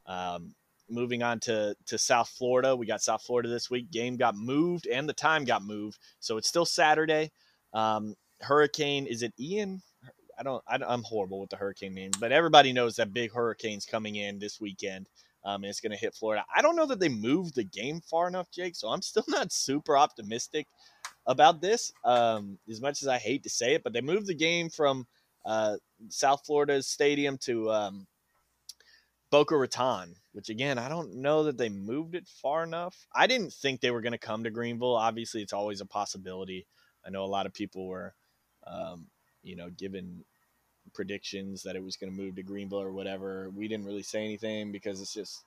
[0.06, 0.54] Um,
[0.90, 3.90] moving on to, to South Florida, we got South Florida this week.
[3.90, 7.30] Game got moved and the time got moved, so it's still Saturday.
[7.72, 9.82] Um, hurricane is it Ian?
[10.38, 13.86] I don't, I am horrible with the hurricane name, but everybody knows that big hurricane's
[13.86, 15.08] coming in this weekend.
[15.44, 16.44] Um, and it's going to hit Florida.
[16.54, 18.74] I don't know that they moved the game far enough, Jake.
[18.74, 20.66] So I'm still not super optimistic
[21.26, 21.92] about this.
[22.04, 25.06] Um, as much as I hate to say it, but they moved the game from
[25.44, 25.76] uh,
[26.08, 28.06] South Florida's Stadium to um,
[29.30, 33.06] Boca Raton, which again, I don't know that they moved it far enough.
[33.14, 34.94] I didn't think they were going to come to Greenville.
[34.96, 36.66] Obviously, it's always a possibility.
[37.06, 38.14] I know a lot of people were,
[38.66, 39.06] um,
[39.42, 40.24] you know, given
[40.92, 43.50] predictions that it was going to move to Greenville or whatever.
[43.50, 45.42] We didn't really say anything because it's just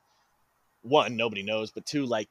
[0.82, 2.30] one, nobody knows, but two, like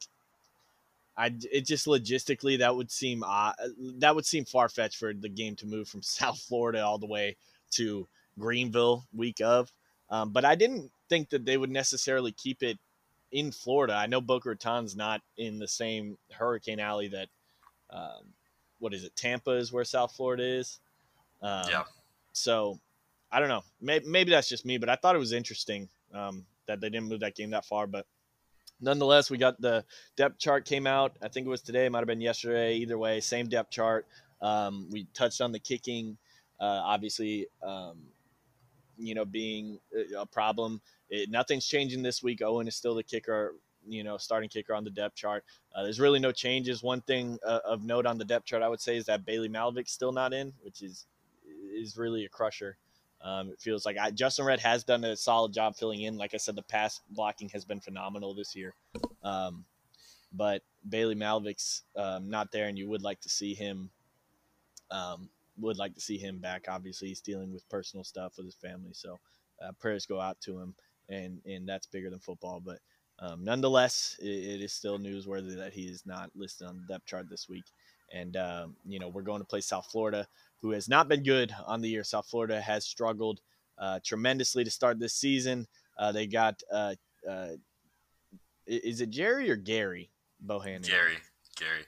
[1.17, 3.53] I it just logistically that would seem uh,
[3.99, 7.07] that would seem far fetched for the game to move from South Florida all the
[7.07, 7.37] way
[7.73, 8.07] to
[8.39, 9.71] Greenville week of.
[10.11, 12.79] Um, but I didn't think that they would necessarily keep it
[13.33, 13.95] in Florida.
[13.95, 17.29] I know Boca Raton's not in the same hurricane alley that
[17.91, 18.35] um,
[18.79, 19.15] what is it?
[19.17, 20.79] Tampa is where South Florida is.
[21.43, 21.85] Um, yeah.
[22.33, 22.79] So
[23.31, 23.63] I don't know.
[23.81, 27.09] Maybe, maybe, that's just me, but I thought it was interesting um, that they didn't
[27.09, 27.87] move that game that far.
[27.87, 28.07] But
[28.81, 29.85] nonetheless, we got the
[30.17, 31.17] depth chart came out.
[31.23, 31.87] I think it was today.
[31.87, 32.77] It might have been yesterday.
[32.77, 34.07] Either way, same depth chart.
[34.41, 36.17] Um, we touched on the kicking,
[36.61, 37.99] uh, obviously, um,
[38.99, 39.79] you know, being
[40.17, 40.81] a problem.
[41.09, 42.43] It, nothing's changing this week.
[42.43, 43.55] Owen is still the kicker,
[43.87, 45.45] you know, starting kicker on the depth chart.
[45.75, 46.83] Uh, there's really no changes.
[46.83, 49.49] One thing uh, of note on the depth chart, I would say, is that Bailey
[49.49, 51.07] Malovic's still not in, which is
[51.75, 52.77] is really a crusher.
[53.23, 56.17] Um, it feels like I, Justin Red has done a solid job filling in.
[56.17, 58.75] Like I said, the pass blocking has been phenomenal this year.
[59.23, 59.65] Um,
[60.33, 63.91] but Bailey Malovic's um, not there, and you would like to see him.
[64.91, 66.67] Um, would like to see him back.
[66.69, 69.19] Obviously, he's dealing with personal stuff with his family, so
[69.63, 70.75] uh, prayers go out to him,
[71.09, 72.61] and and that's bigger than football.
[72.65, 72.79] But
[73.19, 77.07] um, nonetheless, it, it is still newsworthy that he is not listed on the depth
[77.07, 77.65] chart this week.
[78.13, 80.27] And um, you know, we're going to play South Florida
[80.63, 82.05] who has not been good on the year.
[82.05, 83.41] South Florida has struggled
[83.79, 85.67] uh, tremendously to start this season.
[85.99, 86.95] Uh, they got, uh,
[87.29, 87.49] uh
[88.67, 90.83] is it Jerry or Gary Bohanon?
[90.83, 91.19] Gary.
[91.57, 91.85] Gary.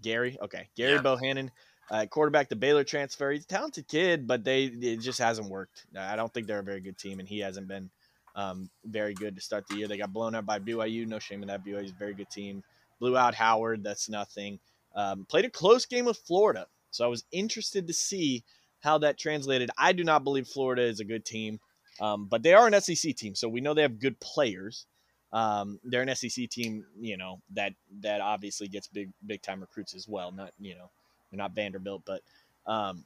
[0.00, 0.38] Gary.
[0.42, 0.68] Okay.
[0.76, 0.98] Gary.
[0.98, 1.50] Bohanon.
[1.90, 3.30] Uh, quarterback, the Baylor transfer.
[3.30, 5.84] He's a talented kid, but they it just hasn't worked.
[5.98, 7.90] I don't think they're a very good team, and he hasn't been
[8.34, 9.88] um, very good to start the year.
[9.88, 11.06] They got blown out by BYU.
[11.06, 11.64] No shame in that.
[11.64, 12.62] BYU is a very good team.
[12.98, 13.82] Blew out Howard.
[13.82, 14.58] That's nothing.
[14.94, 16.66] Um, played a close game with Florida.
[16.90, 18.44] So I was interested to see
[18.80, 19.70] how that translated.
[19.78, 21.60] I do not believe Florida is a good team,
[22.00, 24.86] um, but they are an SEC team, so we know they have good players.
[25.32, 29.94] Um, they're an SEC team, you know that that obviously gets big big time recruits
[29.94, 30.30] as well.
[30.30, 30.90] Not you know
[31.30, 32.20] they're not Vanderbilt, but
[32.66, 33.04] um,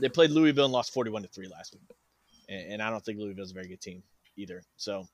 [0.00, 1.96] they played Louisville and lost forty one to three last week,
[2.48, 4.02] and, and I don't think Louisville's a very good team
[4.36, 4.62] either.
[4.76, 5.06] So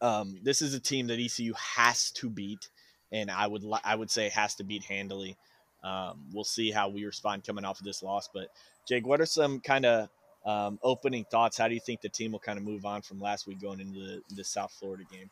[0.00, 2.68] um, this is a team that ECU has to beat,
[3.12, 5.36] and I would I would say has to beat handily.
[5.82, 8.28] Um, we'll see how we respond coming off of this loss.
[8.32, 8.48] But
[8.88, 10.08] Jake, what are some kind of
[10.44, 11.58] um, opening thoughts?
[11.58, 13.80] How do you think the team will kind of move on from last week going
[13.80, 15.30] into the, the South Florida game?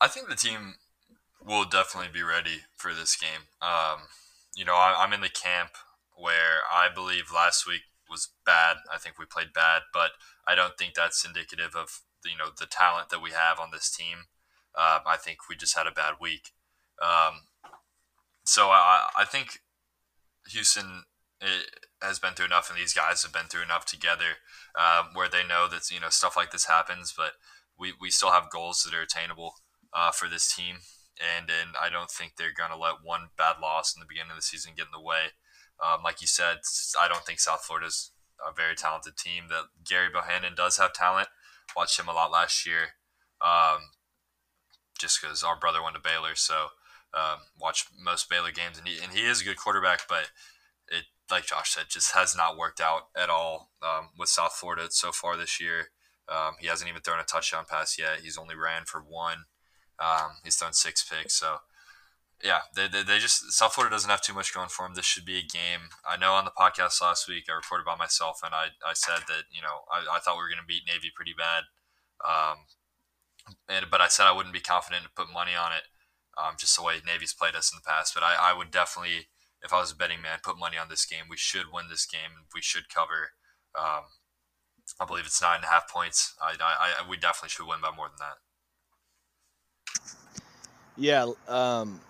[0.00, 0.74] I think the team
[1.44, 3.46] will definitely be ready for this game.
[3.62, 4.00] Um,
[4.56, 5.70] you know, I, I'm in the camp
[6.16, 8.76] where I believe last week was bad.
[8.92, 10.12] I think we played bad, but
[10.46, 13.90] I don't think that's indicative of you know the talent that we have on this
[13.90, 14.26] team.
[14.74, 16.52] Uh, I think we just had a bad week.
[17.02, 17.42] Um,
[18.44, 19.60] so I, I think
[20.48, 21.04] Houston
[22.02, 24.40] has been through enough, and these guys have been through enough together
[24.78, 27.32] um, where they know that you know stuff like this happens, but
[27.78, 29.54] we, we still have goals that are attainable
[29.92, 30.76] uh, for this team,
[31.20, 34.36] and and I don't think they're gonna let one bad loss in the beginning of
[34.36, 35.36] the season get in the way.
[35.84, 36.58] Um, like you said,
[37.00, 38.12] I don't think South Florida's
[38.46, 39.44] a very talented team.
[39.48, 41.28] That Gary Bohanon does have talent.
[41.76, 42.94] Watched him a lot last year,
[43.44, 43.90] um,
[44.98, 46.68] just because our brother went to Baylor, so
[47.12, 50.30] um, watch most Baylor games, and he and he is a good quarterback, but
[50.88, 54.86] it like Josh said, just has not worked out at all um, with South Florida
[54.90, 55.88] so far this year.
[56.28, 58.20] Um, he hasn't even thrown a touchdown pass yet.
[58.22, 59.44] He's only ran for one.
[59.98, 61.34] Um, he's thrown six picks.
[61.34, 61.58] So,
[62.42, 64.94] yeah, they, they, they, just South Florida doesn't have too much going for them.
[64.94, 65.88] This should be a game.
[66.08, 69.24] I know on the podcast last week I reported by myself and I, I said
[69.28, 71.64] that you know I, I thought we were going to beat Navy pretty bad,
[72.20, 72.66] um,
[73.68, 75.84] and but I said I wouldn't be confident to put money on it,
[76.36, 78.12] um, just the way Navy's played us in the past.
[78.14, 79.28] But I, I would definitely,
[79.62, 81.24] if I was a betting man, put money on this game.
[81.30, 82.44] We should win this game.
[82.54, 83.32] We should cover.
[83.78, 84.04] Um,
[85.00, 86.34] I believe it's nine and a half points.
[86.40, 88.36] I, I, I we definitely should win by more than that.
[90.96, 92.00] Yeah, um,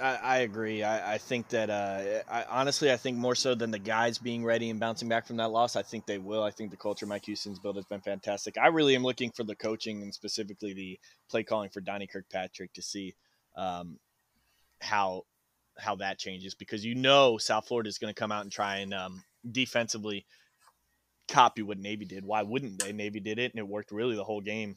[0.00, 0.82] I, I, agree.
[0.82, 4.44] I, I, think that uh, I, honestly, I think more so than the guys being
[4.44, 6.42] ready and bouncing back from that loss, I think they will.
[6.42, 8.56] I think the culture Mike Houston's built has been fantastic.
[8.58, 12.72] I really am looking for the coaching and specifically the play calling for Donnie Kirkpatrick
[12.74, 13.14] to see
[13.56, 13.98] um,
[14.80, 15.24] how
[15.78, 18.78] how that changes because you know South Florida is going to come out and try
[18.78, 20.26] and um, defensively
[21.28, 22.24] copy what Navy did.
[22.24, 22.92] Why wouldn't they?
[22.92, 24.76] Navy did it and it worked really the whole game.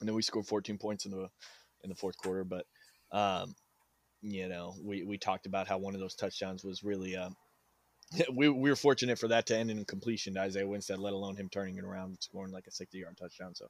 [0.00, 1.28] And then we scored 14 points in the
[1.82, 2.66] in the fourth quarter, but
[3.12, 3.54] um,
[4.22, 7.30] you know, we, we talked about how one of those touchdowns was really, uh,
[8.34, 11.36] we, we were fortunate for that to end in completion to Isaiah Winstead, let alone
[11.36, 13.54] him turning it around and scoring like a 60 yard touchdown.
[13.54, 13.66] So,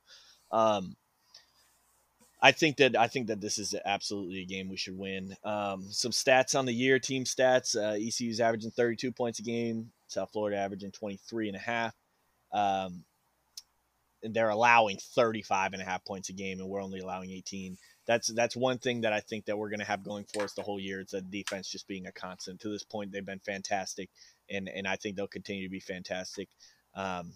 [0.51, 0.97] um,
[2.43, 5.37] I think that I think that this is absolutely a game we should win.
[5.45, 7.77] Um, some stats on the year, team stats.
[7.77, 9.91] Uh, ECU's averaging 32 points a game.
[10.09, 11.95] South Florida averaging 23 and a half.
[12.53, 13.05] Um,
[14.23, 17.77] and they're allowing 35 and a half points a game, and we're only allowing 18
[18.11, 20.53] that's that's one thing that I think that we're going to have going for us
[20.53, 20.99] the whole year.
[20.99, 22.59] It's a defense just being a constant.
[22.61, 24.09] To this point, they've been fantastic,
[24.51, 26.49] and and I think they'll continue to be fantastic.
[26.97, 27.35] Um,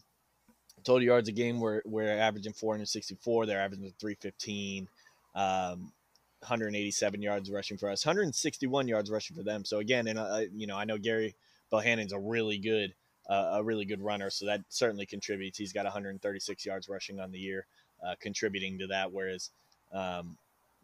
[0.83, 3.47] total yards a game, we're we're averaging 464.
[3.47, 4.89] They're averaging 315.
[5.37, 5.93] Um,
[6.41, 9.65] 187 yards rushing for us, 161 yards rushing for them.
[9.65, 11.37] So again, and uh, you know, I know Gary
[11.73, 12.93] Bohanon's a really good,
[13.31, 15.57] uh, a really good runner, so that certainly contributes.
[15.57, 17.65] He's got 136 yards rushing on the year,
[18.05, 19.13] uh, contributing to that.
[19.13, 19.51] Whereas
[19.93, 20.37] um,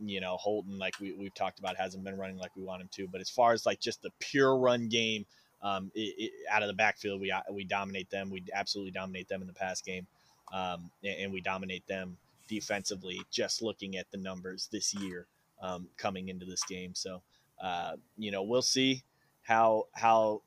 [0.03, 2.89] you know, Holton, like we, we've talked about, hasn't been running like we want him
[2.93, 3.09] to.
[3.09, 5.27] But as far as like just the pure run game,
[5.63, 8.31] um, it, it, out of the backfield, we we dominate them.
[8.31, 10.07] We absolutely dominate them in the pass game,
[10.53, 12.17] um, and, and, we dominate them
[12.49, 13.21] defensively.
[13.31, 15.27] Just looking at the numbers this year
[15.61, 17.21] um, coming into this game, so
[17.63, 19.03] uh, you know we'll see
[19.43, 20.41] how how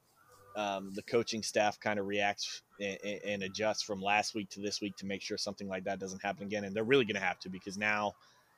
[0.56, 4.82] um, the coaching staff kind of reacts and, and adjusts from last week to this
[4.82, 6.64] week to make sure something like that doesn't happen again.
[6.64, 8.14] And they're really going to have to because now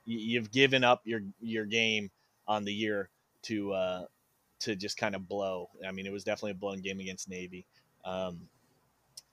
[0.05, 2.11] you've given up your your game
[2.47, 3.09] on the year
[3.43, 4.05] to uh,
[4.59, 5.69] to just kind of blow.
[5.85, 7.65] I mean, it was definitely a blown game against Navy,
[8.03, 8.41] um,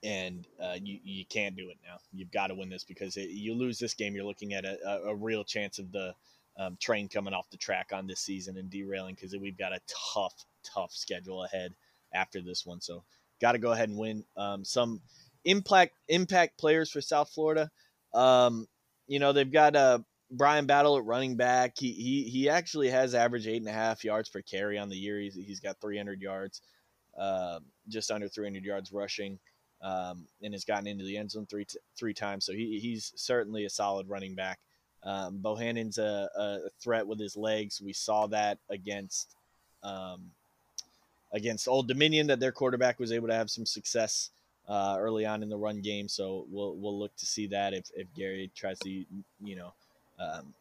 [0.02, 1.98] and uh, you you can't do it now.
[2.12, 4.78] You've got to win this because it, you lose this game, you're looking at a,
[4.86, 6.14] a, a real chance of the
[6.58, 9.80] um, train coming off the track on this season and derailing because we've got a
[10.14, 11.74] tough tough schedule ahead
[12.12, 12.80] after this one.
[12.80, 13.04] So
[13.40, 14.24] got to go ahead and win.
[14.36, 15.00] Um, some
[15.44, 17.70] impact impact players for South Florida.
[18.14, 18.66] Um,
[19.06, 20.00] you know they've got uh,
[20.32, 21.74] Brian Battie at running back.
[21.78, 24.96] He he he actually has averaged eight and a half yards per carry on the
[24.96, 25.20] year.
[25.20, 26.62] He's he's got 300 yards,
[27.18, 29.38] uh, just under 300 yards rushing,
[29.82, 32.46] um, and has gotten into the end zone three t- three times.
[32.46, 34.58] So he he's certainly a solid running back.
[35.04, 37.82] Um, Bohanon's a, a, threat with his legs.
[37.82, 39.34] We saw that against
[39.82, 40.30] um,
[41.32, 44.30] against Old Dominion that their quarterback was able to have some success
[44.68, 46.08] uh, early on in the run game.
[46.08, 49.74] So we'll we'll look to see that if if Gary tries to you know
[50.22, 50.54] um,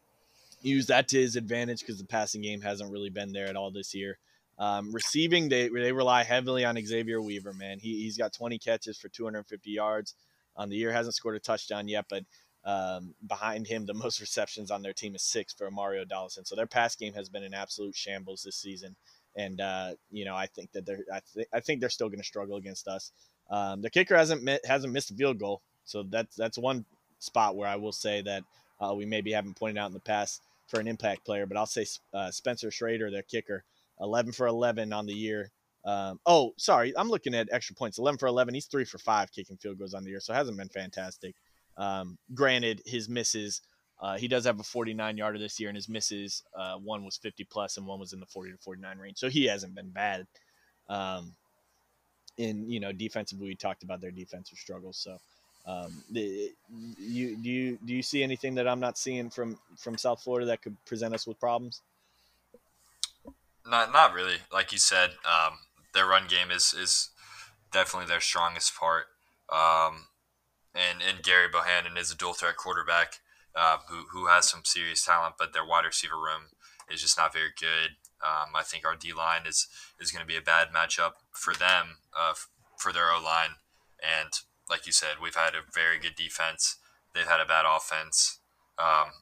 [0.62, 3.70] use that to his advantage because the passing game hasn't really been there at all
[3.70, 4.18] this year.
[4.58, 7.52] Um, receiving, they they rely heavily on Xavier Weaver.
[7.52, 10.14] Man, he he's got 20 catches for 250 yards
[10.56, 10.92] on the year.
[10.92, 12.24] Hasn't scored a touchdown yet, but
[12.64, 16.44] um, behind him, the most receptions on their team is six for Mario Dollison.
[16.44, 18.94] So their pass game has been an absolute shambles this season.
[19.34, 22.20] And uh, you know, I think that they're I, th- I think they're still going
[22.20, 23.12] to struggle against us.
[23.50, 26.84] Um, the kicker hasn't hasn't missed a field goal, so that's that's one
[27.18, 28.44] spot where I will say that
[28.82, 31.66] uh, we maybe haven't pointed out in the past for an impact player, but I'll
[31.66, 33.64] say uh, Spencer Shrader, their kicker,
[34.00, 35.50] 11 for 11 on the year.
[35.84, 37.98] Um, oh, sorry, I'm looking at extra points.
[37.98, 38.54] 11 for 11.
[38.54, 41.34] He's three for five kicking field goals on the year, so hasn't been fantastic.
[41.76, 43.62] Um, granted, his misses,
[44.00, 47.16] uh, he does have a 49 yarder this year, and his misses, uh, one was
[47.16, 49.90] 50 plus and one was in the 40 to 49 range, so he hasn't been
[49.90, 50.26] bad.
[50.88, 51.32] Um,
[52.38, 55.18] in you know, defensively, we talked about their defensive struggles, so
[55.64, 56.52] um, the,
[56.98, 60.46] you do you do you see anything that I'm not seeing from from South Florida
[60.46, 61.82] that could present us with problems?
[63.66, 64.36] Not not really.
[64.52, 65.58] Like you said, um,
[65.94, 67.10] their run game is is
[67.72, 69.04] definitely their strongest part.
[69.52, 70.06] Um,
[70.74, 73.20] and and Gary Bohanon is a dual threat quarterback
[73.54, 76.50] uh, who who has some serious talent, but their wide receiver room
[76.90, 77.90] is just not very good.
[78.20, 79.68] Um, I think our D line is
[80.00, 82.34] is going to be a bad matchup for them uh,
[82.76, 83.56] for their O line,
[84.02, 84.30] and
[84.68, 86.76] like you said, we've had a very good defense.
[87.14, 88.38] They've had a bad offense.
[88.78, 89.12] Um,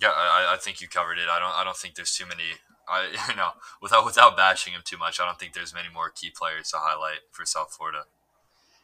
[0.00, 1.28] Yeah, I, I think you covered it.
[1.28, 2.44] I don't I don't think there's too many.
[2.88, 6.10] I you know without without bashing him too much, I don't think there's many more
[6.10, 8.04] key players to highlight for South Florida.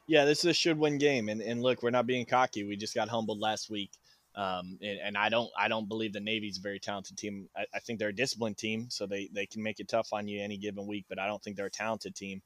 [0.06, 2.64] Yeah, this is a should win game, and and look, we're not being cocky.
[2.64, 3.90] We just got humbled last week.
[4.34, 7.48] Um, and, and, I don't I don't believe the Navy's a very talented team.
[7.56, 10.28] I, I, think they're a disciplined team, so they, they can make it tough on
[10.28, 11.06] you any given week.
[11.08, 12.40] But I don't think they're a talented team,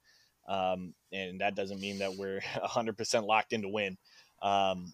[0.49, 3.97] um, and that doesn't mean that we're 100% locked in to win.
[4.41, 4.93] Um,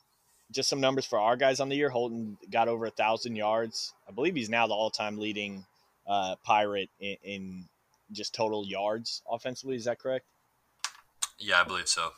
[0.50, 1.90] just some numbers for our guys on the year.
[1.90, 3.92] Holton got over a thousand yards.
[4.08, 5.64] I believe he's now the all-time leading
[6.06, 7.64] uh, pirate in, in
[8.12, 9.76] just total yards offensively.
[9.76, 10.24] Is that correct?
[11.38, 12.12] Yeah, I believe so.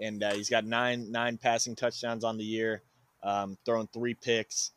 [0.00, 2.82] And uh, he's got nine nine passing touchdowns on the year
[3.22, 4.72] um, thrown three picks.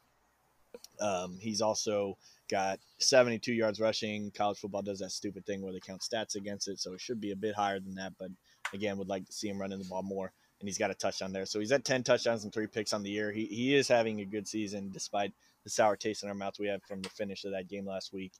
[0.99, 2.17] Um, he's also
[2.49, 4.31] got 72 yards rushing.
[4.31, 7.21] College football does that stupid thing where they count stats against it, so it should
[7.21, 8.13] be a bit higher than that.
[8.19, 8.29] But
[8.73, 10.31] again, would like to see him running the ball more.
[10.59, 13.03] And he's got a touchdown there, so he's at 10 touchdowns and three picks on
[13.03, 13.29] the year.
[13.31, 15.33] He he is having a good season despite
[15.65, 18.13] the sour taste in our mouths we had from the finish of that game last
[18.13, 18.31] week.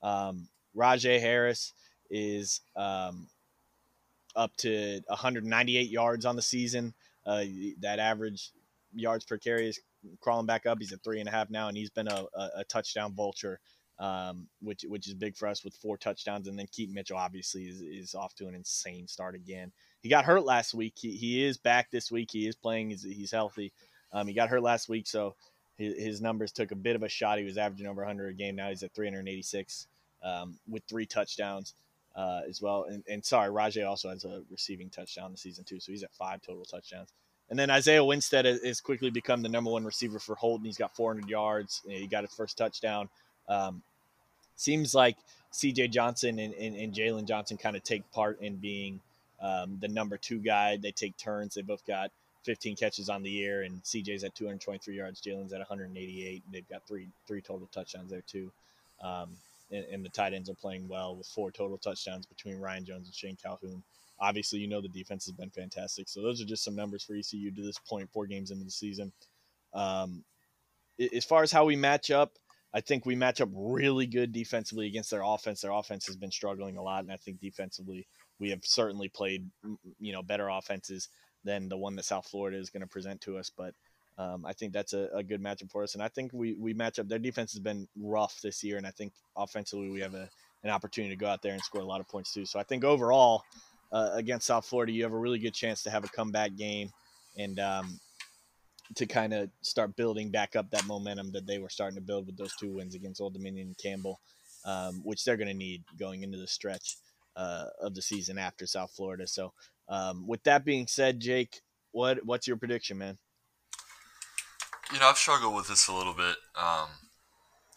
[0.00, 1.72] Um, Rahjai Harris
[2.10, 3.26] is um,
[4.36, 6.94] up to 198 yards on the season.
[7.26, 7.44] Uh,
[7.80, 8.52] that average
[8.94, 9.80] yards per carry is
[10.20, 10.78] crawling back up.
[10.80, 13.60] He's at three and a half now, and he's been a, a, a touchdown vulture,
[13.98, 16.48] um, which which is big for us with four touchdowns.
[16.48, 19.72] And then Keaton Mitchell obviously is, is off to an insane start again.
[20.00, 20.94] He got hurt last week.
[20.96, 22.30] He, he is back this week.
[22.30, 22.90] He is playing.
[22.90, 23.72] He's, he's healthy.
[24.12, 25.34] Um, he got hurt last week, so
[25.76, 27.38] his, his, numbers took a bit of a shot.
[27.38, 28.54] He was averaging over 100 a game.
[28.54, 29.88] Now he's at 386
[30.22, 31.74] um, with three touchdowns.
[32.16, 35.80] Uh, as well, and, and sorry, Rahjai also has a receiving touchdown this season too,
[35.80, 37.12] so he's at five total touchdowns.
[37.50, 40.64] And then Isaiah Winstead has quickly become the number one receiver for Holton.
[40.64, 41.82] He's got 400 yards.
[41.86, 43.08] He got his first touchdown.
[43.48, 43.82] Um,
[44.56, 45.16] seems like
[45.50, 45.88] C.J.
[45.88, 49.00] Johnson and, and, and Jalen Johnson kind of take part in being
[49.40, 50.76] um, the number two guy.
[50.76, 51.54] They take turns.
[51.54, 52.10] They both got
[52.44, 55.20] 15 catches on the year, and CJ's at 223 yards.
[55.20, 56.42] Jalen's at 188.
[56.52, 58.50] They've got three three total touchdowns there too.
[59.02, 59.30] Um,
[59.70, 63.06] and, and, the tight ends are playing well with four total touchdowns between Ryan Jones
[63.06, 63.82] and Shane Calhoun.
[64.20, 66.08] Obviously, you know the defense has been fantastic.
[66.08, 68.70] So those are just some numbers for ECU to this point, four games into the
[68.70, 69.12] season.
[69.72, 70.24] Um,
[71.14, 72.38] as far as how we match up,
[72.72, 75.60] I think we match up really good defensively against their offense.
[75.60, 78.06] Their offense has been struggling a lot, and I think defensively
[78.40, 79.48] we have certainly played
[80.00, 81.08] you know better offenses
[81.44, 83.50] than the one that South Florida is going to present to us.
[83.56, 83.74] But
[84.18, 86.72] um, I think that's a, a, good matchup for us, and I think we we
[86.72, 87.08] match up.
[87.08, 90.28] Their defense has been rough this year, and I think offensively we have a,
[90.62, 92.44] an opportunity to go out there and score a lot of points too.
[92.44, 93.42] So I think overall,
[93.94, 96.90] uh, against South Florida, you have a really good chance to have a comeback game
[97.38, 98.00] and um,
[98.96, 102.26] to kind of start building back up that momentum that they were starting to build
[102.26, 104.20] with those two wins against Old Dominion and Campbell,
[104.64, 106.96] um, which they're going to need going into the stretch
[107.36, 109.28] uh, of the season after South Florida.
[109.28, 109.52] So,
[109.88, 111.60] um, with that being said, Jake,
[111.92, 113.18] what what's your prediction, man?
[114.92, 116.88] You know, I've struggled with this a little bit, um,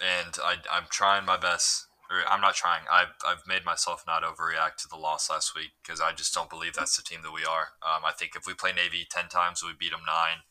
[0.01, 1.86] and I, I'm trying my best
[2.27, 2.83] I'm not trying.
[2.91, 6.49] I've, I've made myself not overreact to the loss last week because I just don't
[6.49, 7.69] believe that's the team that we are.
[7.83, 10.43] Um, I think if we play Navy 10 times, we beat them nine.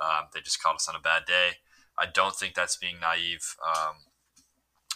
[0.00, 1.58] Um, they just caught us on a bad day.
[1.96, 3.54] I don't think that's being naive.
[3.64, 3.96] Um,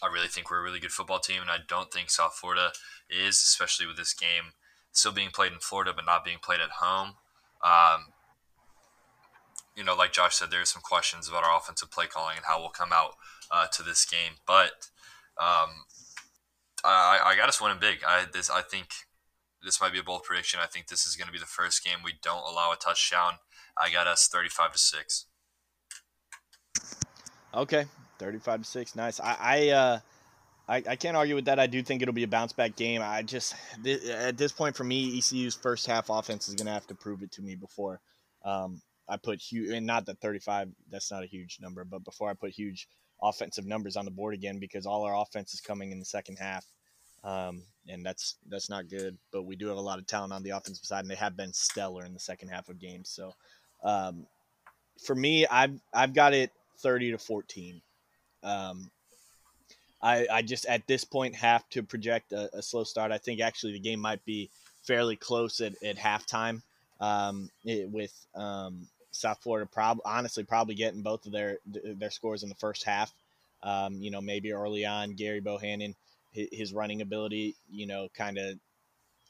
[0.02, 2.72] I really think we're a really good football team, and I don't think South Florida
[3.08, 4.54] is, especially with this game
[4.98, 7.14] still being played in Florida but not being played at home.
[7.62, 8.12] Um,
[9.76, 12.58] you know, like Josh said, there's some questions about our offensive play calling and how
[12.58, 13.14] we'll come out
[13.50, 14.32] uh, to this game.
[14.46, 14.88] But
[15.40, 15.86] um,
[16.84, 17.98] I, I got us winning big.
[18.06, 18.88] I this I think
[19.62, 20.60] this might be a bold prediction.
[20.62, 23.34] I think this is going to be the first game we don't allow a touchdown.
[23.76, 25.26] I got us thirty-five to six.
[27.54, 27.86] Okay,
[28.18, 28.94] thirty-five to six.
[28.96, 29.20] Nice.
[29.20, 29.98] I I, uh,
[30.68, 31.58] I I can't argue with that.
[31.58, 33.02] I do think it'll be a bounce back game.
[33.02, 36.72] I just th- at this point for me, ECU's first half offense is going to
[36.72, 38.00] have to prove it to me before.
[38.44, 42.28] Um, I put huge, and not that 35, that's not a huge number, but before
[42.28, 42.86] I put huge
[43.22, 46.36] offensive numbers on the board again because all our offense is coming in the second
[46.36, 46.64] half,
[47.24, 49.16] um, and that's that's not good.
[49.32, 51.36] But we do have a lot of talent on the offensive side, and they have
[51.36, 53.08] been stellar in the second half of games.
[53.10, 53.34] So
[53.82, 54.26] um,
[55.02, 57.80] for me, I've I've got it thirty to fourteen.
[58.42, 58.90] Um,
[60.00, 63.10] I, I just at this point have to project a, a, slow start.
[63.10, 64.48] I think actually the game might be
[64.86, 66.62] fairly close at, at halftime
[67.00, 68.86] um, it, with um,
[69.18, 73.12] South Florida probably honestly probably getting both of their their scores in the first half.
[73.62, 75.96] Um, you know, maybe early on, Gary Bohanon,
[76.32, 78.56] his, running ability, you know, kind of,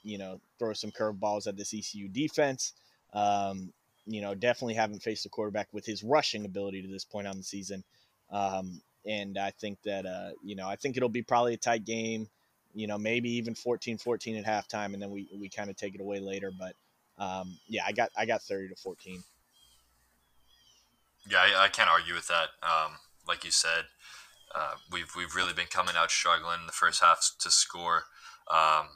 [0.03, 2.75] you know, throw some curveballs at this ECU defense.
[3.15, 3.73] Um,
[4.07, 7.37] you know, definitely haven't faced a quarterback with his rushing ability to this point on
[7.39, 7.85] the season.
[8.31, 11.85] Um, and I think that, uh, you know, I think it'll be probably a tight
[11.85, 12.29] game,
[12.75, 15.95] you know, maybe even 14 14 at halftime, and then we, we kind of take
[15.95, 16.53] it away later.
[16.57, 16.75] But
[17.19, 19.23] um, yeah, I got I got 30 to 14.
[21.31, 22.49] Yeah, I, I can't argue with that.
[22.63, 23.85] Um, like you said,
[24.55, 28.05] uh, we've we've really been coming out struggling in the first half to score.
[28.51, 28.89] Um,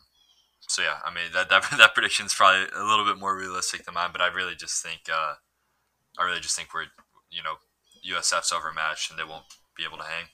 [0.60, 3.84] so yeah, I mean that that that prediction is probably a little bit more realistic
[3.84, 5.34] than mine, but I really just think uh,
[6.18, 6.86] I really just think we're
[7.30, 7.56] you know
[8.08, 9.44] USF's overmatched and they won't
[9.76, 10.24] be able to hang.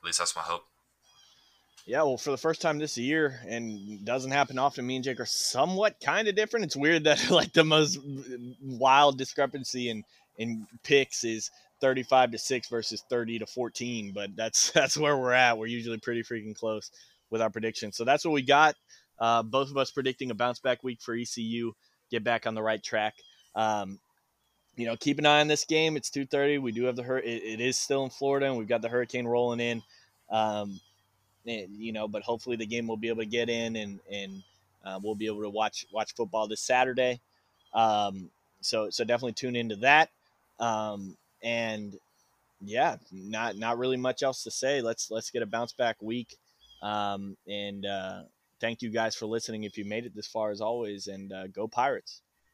[0.00, 0.64] At least that's my hope.
[1.86, 5.20] Yeah, well, for the first time this year, and doesn't happen often, me and Jake
[5.20, 6.66] are somewhat kind of different.
[6.66, 7.98] It's weird that like the most
[8.60, 10.04] wild discrepancy in
[10.38, 15.32] in picks is 35 to 6 versus 30 to 14 but that's that's where we're
[15.32, 15.58] at.
[15.58, 16.90] We're usually pretty freaking close
[17.30, 17.96] with our predictions.
[17.96, 18.76] So that's what we got.
[19.18, 21.72] Uh, both of us predicting a bounce back week for ecu
[22.10, 23.14] get back on the right track.
[23.54, 23.98] Um,
[24.76, 25.96] you know keep an eye on this game.
[25.96, 28.68] It's 2.30 we do have the hur- it, it is still in florida and we've
[28.68, 29.82] got the hurricane rolling in.
[30.30, 30.80] Um,
[31.46, 34.42] and, you know but hopefully the game will be able to get in and and
[34.84, 37.20] uh, we'll be able to watch watch football this saturday.
[37.74, 38.30] Um,
[38.60, 40.10] so so definitely tune into that
[40.58, 41.96] um, and
[42.60, 44.80] yeah, not not really much else to say.
[44.80, 46.36] Let's let's get a bounce back week.
[46.82, 48.22] Um, and uh,
[48.60, 49.64] thank you guys for listening.
[49.64, 52.22] If you made it this far, as always, and uh, go Pirates.